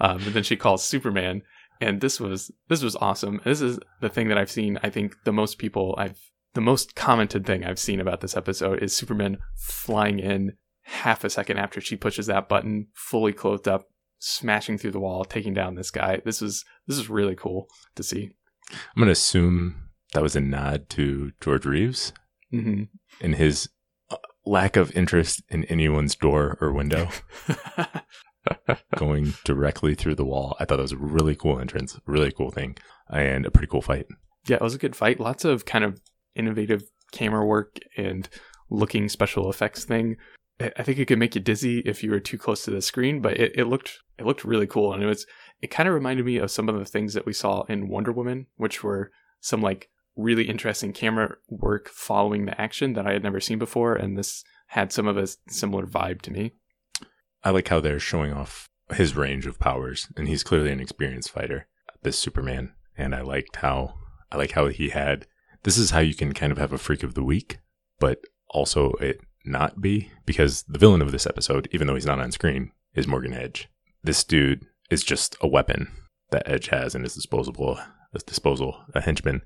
[0.00, 1.42] um, but then she calls Superman,
[1.82, 3.40] and this was this was awesome.
[3.44, 4.78] This is the thing that I've seen.
[4.82, 6.18] I think the most people I've
[6.54, 11.30] the most commented thing I've seen about this episode is Superman flying in half a
[11.30, 15.74] second after she pushes that button, fully clothed up, smashing through the wall, taking down
[15.74, 16.20] this guy.
[16.24, 18.30] This is this is really cool to see.
[18.70, 22.12] I'm going to assume that was a nod to George Reeves
[22.50, 22.84] hmm
[23.20, 23.68] and his
[24.10, 24.16] uh,
[24.46, 27.08] lack of interest in anyone's door or window
[29.12, 30.56] going directly through the wall.
[30.58, 32.76] I thought that was a really cool entrance, really cool thing,
[33.10, 34.06] and a pretty cool fight.
[34.46, 35.20] Yeah, it was a good fight.
[35.20, 36.00] Lots of kind of
[36.34, 38.28] innovative camera work and
[38.70, 40.16] looking special effects thing.
[40.60, 43.20] I think it could make you dizzy if you were too close to the screen,
[43.20, 45.26] but it, it looked it looked really cool, and it was
[45.60, 48.12] it kind of reminded me of some of the things that we saw in Wonder
[48.12, 53.22] Woman, which were some like really interesting camera work following the action that I had
[53.22, 56.52] never seen before, and this had some of a similar vibe to me.
[57.42, 61.30] I like how they're showing off his range of powers, and he's clearly an experienced
[61.30, 61.66] fighter,
[62.02, 62.72] this Superman.
[62.96, 63.94] And I liked how
[64.30, 65.26] I like how he had.
[65.62, 67.58] This is how you can kind of have a freak of the week,
[67.98, 72.20] but also it not be because the villain of this episode, even though he's not
[72.20, 73.68] on screen, is Morgan Edge.
[74.02, 75.90] This dude is just a weapon
[76.30, 77.78] that Edge has in his disposable
[78.12, 79.42] his disposal, a henchman,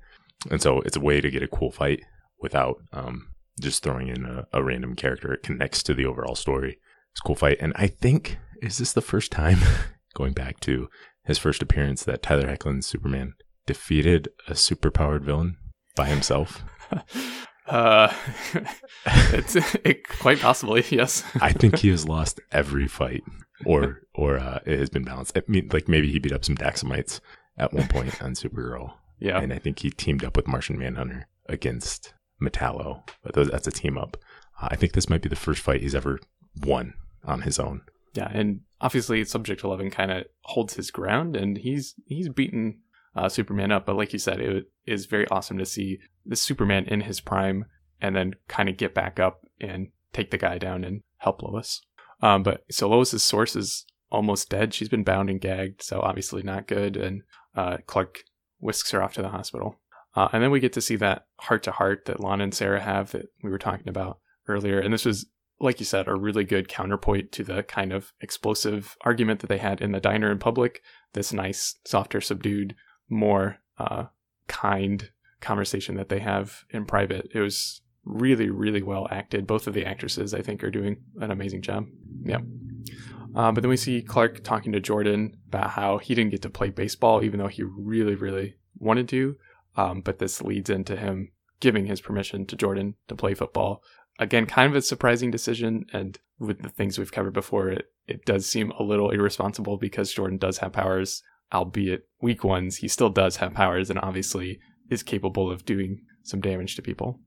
[0.51, 2.03] and so it's a way to get a cool fight
[2.39, 3.29] without um,
[3.59, 5.33] just throwing in a, a random character.
[5.33, 6.79] It connects to the overall story.
[7.11, 7.57] It's a cool fight.
[7.59, 9.59] And I think, is this the first time,
[10.15, 10.89] going back to
[11.23, 13.33] his first appearance, that Tyler Hoechlin's Superman
[13.65, 15.57] defeated a superpowered villain
[15.95, 16.63] by himself?
[17.67, 18.13] Uh,
[19.05, 21.23] it's it, quite possibly yes.
[21.41, 23.23] I think he has lost every fight,
[23.65, 25.37] or or uh, it has been balanced.
[25.37, 27.19] I mean, like maybe he beat up some Daxamites
[27.57, 31.27] at one point on Supergirl, Yeah, and I think he teamed up with Martian Manhunter
[31.47, 33.07] against Metallo.
[33.23, 34.17] But that's a team up.
[34.61, 36.19] Uh, I think this might be the first fight he's ever
[36.61, 36.93] won
[37.25, 37.81] on his own.
[38.13, 42.79] Yeah, and obviously Subject Eleven kind of holds his ground, and he's he's beaten
[43.15, 43.85] uh, Superman up.
[43.85, 47.65] But like you said, it is very awesome to see the Superman in his prime,
[48.01, 51.81] and then kind of get back up and take the guy down and help Lois.
[52.21, 54.73] Um, but so Lois's source is almost dead.
[54.73, 56.97] She's been bound and gagged, so obviously not good.
[56.97, 57.23] And
[57.55, 58.23] uh, Clark
[58.59, 59.79] whisks her off to the hospital.
[60.15, 62.81] Uh, and then we get to see that heart to heart that Lana and Sarah
[62.81, 64.79] have that we were talking about earlier.
[64.79, 65.27] And this was
[65.59, 69.57] like you said, a really good counterpoint to the kind of explosive argument that they
[69.57, 70.81] had in the diner in public.
[71.13, 72.75] This nice, softer, subdued,
[73.09, 74.05] more uh,
[74.47, 75.09] kind
[75.41, 77.29] conversation that they have in private.
[77.33, 79.47] It was really, really well acted.
[79.47, 81.85] Both of the actresses, I think, are doing an amazing job.
[82.23, 82.39] Yeah.
[83.35, 86.49] Uh, but then we see Clark talking to Jordan about how he didn't get to
[86.49, 89.35] play baseball, even though he really, really wanted to.
[89.75, 93.83] Um, but this leads into him giving his permission to Jordan to play football.
[94.19, 95.85] Again, kind of a surprising decision.
[95.93, 100.13] And with the things we've covered before, it, it does seem a little irresponsible because
[100.13, 101.21] Jordan does have powers,
[101.53, 102.77] albeit weak ones.
[102.77, 104.59] He still does have powers and obviously
[104.89, 107.19] is capable of doing some damage to people.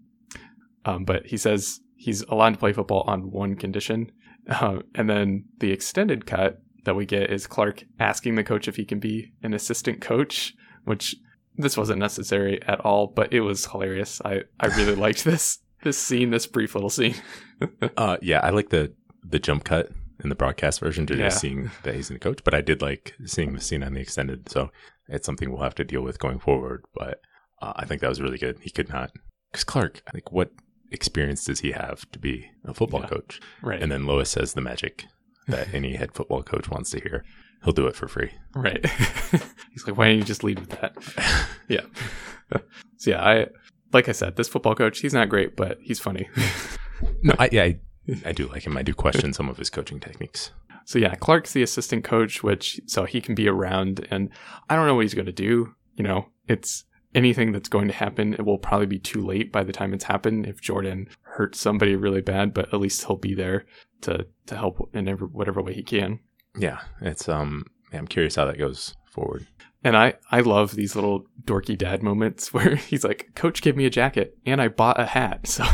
[0.84, 4.12] Um, but he says he's allowed to play football on one condition.
[4.48, 8.74] Uh, and then the extended cut that we get is Clark asking the coach if
[8.74, 11.14] he can be an assistant coach, which
[11.56, 14.20] this wasn't necessary at all, but it was hilarious.
[14.24, 17.14] I, I really liked this this scene, this brief little scene.
[17.96, 19.90] uh, yeah, I like the the jump cut
[20.22, 21.26] in the broadcast version to Yeah.
[21.28, 23.94] just seeing that he's in the coach, but I did like seeing the scene on
[23.94, 24.48] the extended.
[24.48, 24.70] So
[25.08, 26.84] it's something we'll have to deal with going forward.
[26.94, 27.20] But
[27.62, 28.58] uh, I think that was really good.
[28.60, 29.10] He could not
[29.50, 30.50] because Clark, like, what
[30.92, 33.08] experience does he have to be a football Yeah.
[33.08, 33.40] coach?
[33.62, 33.82] right.
[33.82, 35.04] And then Lois says the magic
[35.48, 37.24] that any head football coach wants to hear.
[37.64, 38.30] He'll do it for free.
[38.54, 38.84] Right.
[39.72, 40.96] He's like, why don't you just lead with that?
[41.68, 41.82] yeah.
[42.96, 43.46] so yeah, I
[43.92, 46.28] like I said, this football coach, he's not great, but he's funny.
[47.22, 47.78] No, I, yeah, I,
[48.26, 48.76] I do like him.
[48.76, 50.50] I do question some of his coaching techniques.
[50.84, 54.28] so yeah, Clark's the assistant coach, which so he can be around, and
[54.68, 55.74] I don't know what he's going to do.
[55.94, 56.84] You know, it's
[57.14, 58.34] anything that's going to happen.
[58.34, 61.96] It will probably be too late by the time it's happened if Jordan hurts somebody
[61.96, 63.64] really bad, but at least he'll be there
[64.02, 66.20] to to help in every, whatever way he can.
[66.56, 67.64] Yeah, it's um.
[67.92, 69.46] Yeah, I'm curious how that goes forward.
[69.82, 73.86] And I, I love these little dorky dad moments where he's like, Coach gave me
[73.86, 75.46] a jacket and I bought a hat.
[75.48, 75.64] So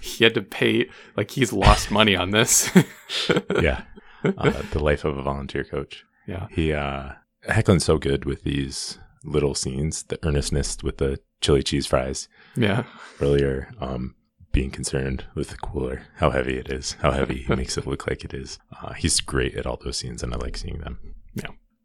[0.00, 2.70] he had to pay, like, he's lost money on this.
[3.60, 3.82] Yeah,
[4.24, 6.04] uh, the life of a volunteer coach.
[6.26, 6.46] yeah.
[6.50, 7.12] He uh,
[7.48, 10.02] Hoechlin's so good with these little scenes.
[10.04, 12.84] The earnestness with the chili cheese fries Yeah.
[13.20, 13.70] earlier.
[13.80, 14.14] Um,
[14.52, 18.06] being concerned with the cooler, how heavy it is, how heavy he makes it look
[18.06, 18.58] like it is.
[18.82, 20.98] Uh, he's great at all those scenes, and I like seeing them.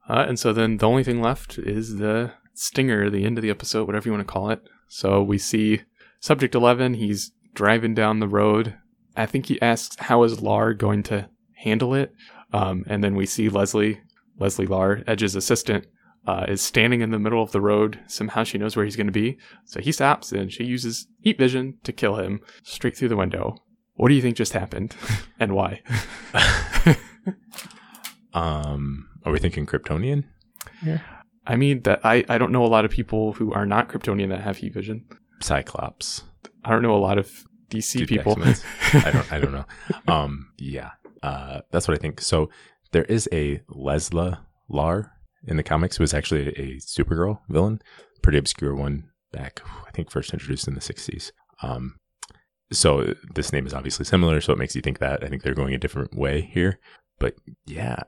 [0.10, 3.50] Uh, and so then the only thing left is the stinger, the end of the
[3.50, 4.62] episode, whatever you want to call it.
[4.88, 5.82] So we see
[6.20, 6.96] Subject 11.
[6.96, 8.76] He's driving down the road.
[9.16, 12.14] I think he asks, How is Lar going to handle it?
[12.54, 14.02] Um, and then we see Leslie,
[14.40, 15.86] Leslie Lar, Edge's assistant,
[16.26, 18.00] uh, is standing in the middle of the road.
[18.08, 19.38] Somehow she knows where he's going to be.
[19.66, 23.56] So he stops and she uses heat vision to kill him straight through the window.
[23.96, 24.96] What do you think just happened
[25.40, 25.82] and why?
[28.38, 30.24] Um, are we thinking Kryptonian?
[30.84, 31.00] Yeah.
[31.46, 34.30] I mean, that I, I don't know a lot of people who are not Kryptonian
[34.30, 35.06] that have heat vision.
[35.42, 36.24] Cyclops.
[36.64, 37.32] I don't know a lot of
[37.70, 38.38] DC Dude, people.
[38.94, 39.32] I don't.
[39.32, 39.66] I don't know.
[40.08, 40.92] Um, yeah,
[41.24, 42.22] uh, that's what I think.
[42.22, 42.50] So
[42.92, 45.14] there is a Lesla Lar
[45.46, 47.82] in the comics who was actually a Supergirl villain,
[48.22, 49.62] pretty obscure one back.
[49.86, 51.32] I think first introduced in the '60s.
[51.62, 51.96] Um,
[52.72, 55.24] so this name is obviously similar, so it makes you think that.
[55.24, 56.80] I think they're going a different way here,
[57.20, 58.04] but yeah,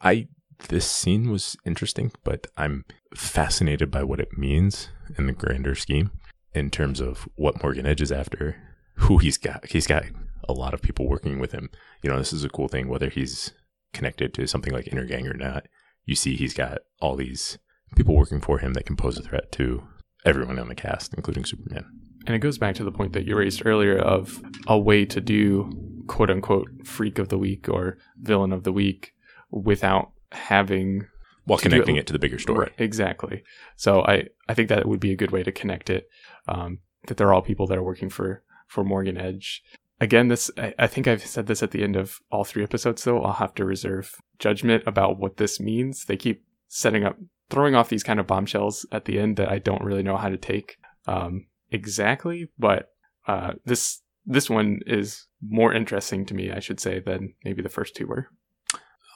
[0.00, 0.28] I
[0.68, 2.84] this scene was interesting, but I'm
[3.14, 4.88] fascinated by what it means
[5.18, 6.10] in the grander scheme
[6.54, 8.56] in terms of what Morgan Edge is after,
[8.94, 9.66] who he's got.
[9.66, 10.04] He's got
[10.48, 11.70] a lot of people working with him.
[12.02, 13.52] You know, this is a cool thing, whether he's
[13.92, 15.66] connected to something like Intergang or not.
[16.04, 17.58] You see, he's got all these
[17.96, 19.82] people working for him that can pose a threat to
[20.24, 21.84] everyone on the cast, including Superman.
[22.26, 25.20] And it goes back to the point that you raised earlier of a way to
[25.20, 29.14] do quote unquote freak of the week or villain of the week
[29.50, 31.06] without having
[31.44, 32.58] While connecting it- it to the bigger story.
[32.58, 33.42] Right, exactly.
[33.76, 36.08] So I, I think that would be a good way to connect it.
[36.48, 39.62] Um, that they're all people that are working for for Morgan Edge.
[40.00, 43.02] Again, this I, I think I've said this at the end of all three episodes.
[43.04, 46.04] Though I'll have to reserve judgment about what this means.
[46.04, 47.16] They keep setting up,
[47.48, 50.28] throwing off these kind of bombshells at the end that I don't really know how
[50.28, 50.76] to take
[51.06, 52.50] um, exactly.
[52.58, 52.88] But
[53.26, 57.68] uh, this this one is more interesting to me, I should say, than maybe the
[57.68, 58.28] first two were.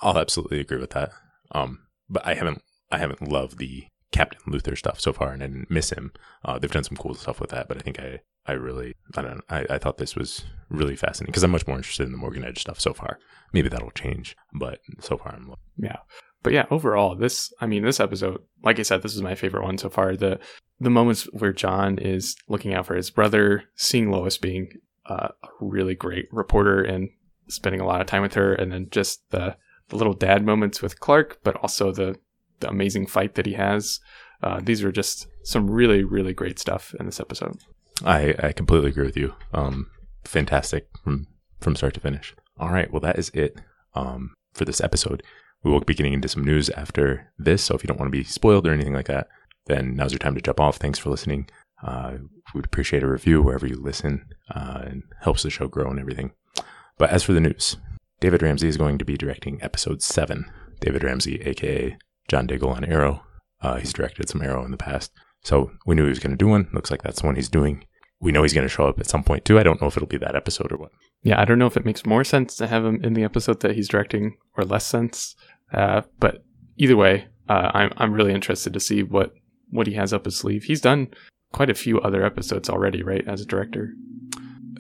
[0.05, 1.11] I'll absolutely agree with that.
[1.53, 5.47] Um, but I haven't I haven't loved the Captain Luthor stuff so far, and I
[5.47, 6.13] didn't miss him.
[6.45, 9.23] Uh, they've done some cool stuff with that, but I think I I really I
[9.23, 12.19] don't I, I thought this was really fascinating because I'm much more interested in the
[12.19, 13.19] Morgan Edge stuff so far.
[13.53, 15.99] Maybe that'll change, but so far I'm Yeah.
[16.43, 19.65] But yeah, overall, this I mean, this episode, like I said, this is my favorite
[19.65, 20.15] one so far.
[20.15, 20.39] The
[20.79, 24.71] the moments where John is looking out for his brother, seeing Lois being
[25.07, 27.09] uh, a really great reporter and
[27.49, 29.57] spending a lot of time with her, and then just the,
[29.89, 32.19] the little dad moments with Clark, but also the
[32.61, 34.01] the amazing fight that he has.
[34.43, 37.59] Uh, these are just some really, really great stuff in this episode.
[38.05, 39.35] I, I completely agree with you.
[39.53, 39.91] Um,
[40.25, 41.27] fantastic from
[41.61, 42.35] from start to finish.
[42.59, 43.61] All right, well that is it
[43.95, 45.23] um, for this episode.
[45.63, 48.19] We will be getting into some news after this, so if you don't want to
[48.19, 49.29] be spoiled or anything like that,
[49.67, 50.77] then now's your time to jump off.
[50.77, 51.49] Thanks for listening.
[51.83, 52.19] Uh,
[52.55, 54.27] we'd appreciate a review wherever you listen.
[54.55, 56.33] Uh, and helps the show grow and everything.
[56.99, 57.79] But as for the news,
[58.21, 60.51] David Ramsey is going to be directing episode seven.
[60.81, 61.97] David Ramsey, aka
[62.29, 63.23] John Diggle on Arrow.
[63.61, 65.13] Uh, he's directed some Arrow in the past.
[65.43, 66.69] So we knew he was going to do one.
[66.73, 67.85] Looks like that's the one he's doing.
[68.21, 69.59] We know he's going to show up at some point too.
[69.59, 70.93] I don't know if it'll be that episode or what.
[71.23, 73.61] Yeah, I don't know if it makes more sense to have him in the episode
[73.61, 75.35] that he's directing or less sense.
[75.73, 76.45] Uh, but
[76.77, 79.35] either way, uh, I'm I'm really interested to see what
[79.71, 80.65] what he has up his sleeve.
[80.65, 81.09] He's done
[81.53, 83.95] quite a few other episodes already, right, as a director.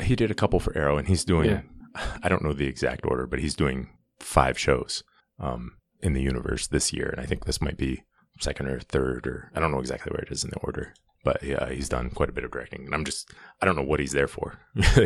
[0.03, 1.51] He did a couple for Arrow, and he's doing.
[1.51, 1.61] Yeah.
[1.95, 3.90] I don't know the exact order, but he's doing
[4.20, 5.03] five shows
[5.38, 8.05] um, in the universe this year, and I think this might be
[8.40, 10.95] second or third, or I don't know exactly where it is in the order.
[11.22, 13.30] But yeah, he's done quite a bit of directing, and I'm just
[13.61, 14.59] I don't know what he's there for.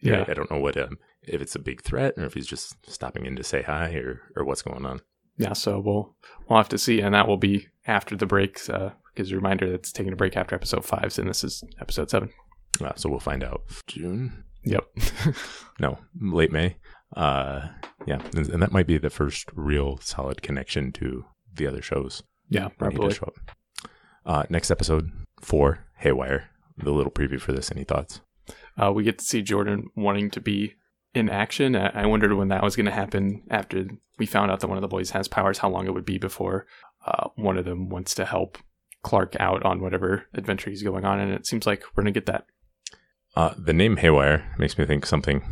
[0.00, 0.26] Yeah.
[0.28, 3.24] I don't know what um, if it's a big threat or if he's just stopping
[3.24, 5.00] in to say hi or or what's going on.
[5.38, 6.14] Yeah, so we'll
[6.48, 8.60] we'll have to see, and that will be after the break.
[8.68, 12.10] Uh, because a reminder that's taking a break after episode five, so this is episode
[12.10, 12.30] seven.
[12.82, 14.44] Uh, so we'll find out June.
[14.64, 14.86] Yep.
[15.80, 16.76] No, late May.
[17.16, 17.68] Uh,
[18.06, 22.22] yeah, and, and that might be the first real solid connection to the other shows.
[22.48, 23.16] yeah, probably.
[24.24, 25.10] Uh, next episode
[25.40, 26.48] four, Haywire.
[26.76, 27.72] The little preview for this.
[27.72, 28.20] Any thoughts?
[28.80, 30.74] Uh, we get to see Jordan wanting to be
[31.14, 31.74] in action.
[31.76, 33.86] I, I wondered when that was going to happen after
[34.18, 36.18] we found out that one of the boys has powers, how long it would be
[36.18, 36.66] before
[37.06, 38.58] uh, one of them wants to help
[39.02, 41.20] Clark out on whatever adventure he's going on.
[41.20, 42.46] And it seems like we're going to get that.
[43.36, 45.42] Uh, the name Haywire makes me think something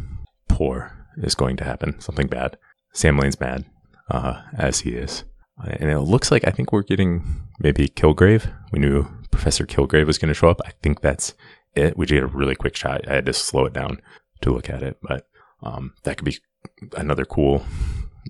[0.49, 2.57] poor is going to happen, something bad.
[2.93, 3.65] Sam Lane's mad,
[4.11, 5.25] uh, as he is.
[5.65, 7.25] And it looks like I think we're getting
[7.59, 8.53] maybe Kilgrave.
[8.73, 10.61] We knew Professor Kilgrave was going to show up.
[10.65, 11.35] I think that's
[11.75, 11.97] it.
[11.97, 13.09] We did get a really quick shot.
[13.09, 14.01] I had to slow it down
[14.43, 15.27] to look at it, but
[15.63, 16.39] um, that could be
[16.97, 17.65] another cool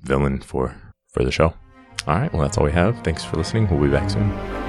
[0.03, 0.75] villain for
[1.09, 1.55] for the show.
[2.07, 3.03] All right, well that's all we have.
[3.03, 3.69] Thanks for listening.
[3.71, 4.62] We'll be back soon.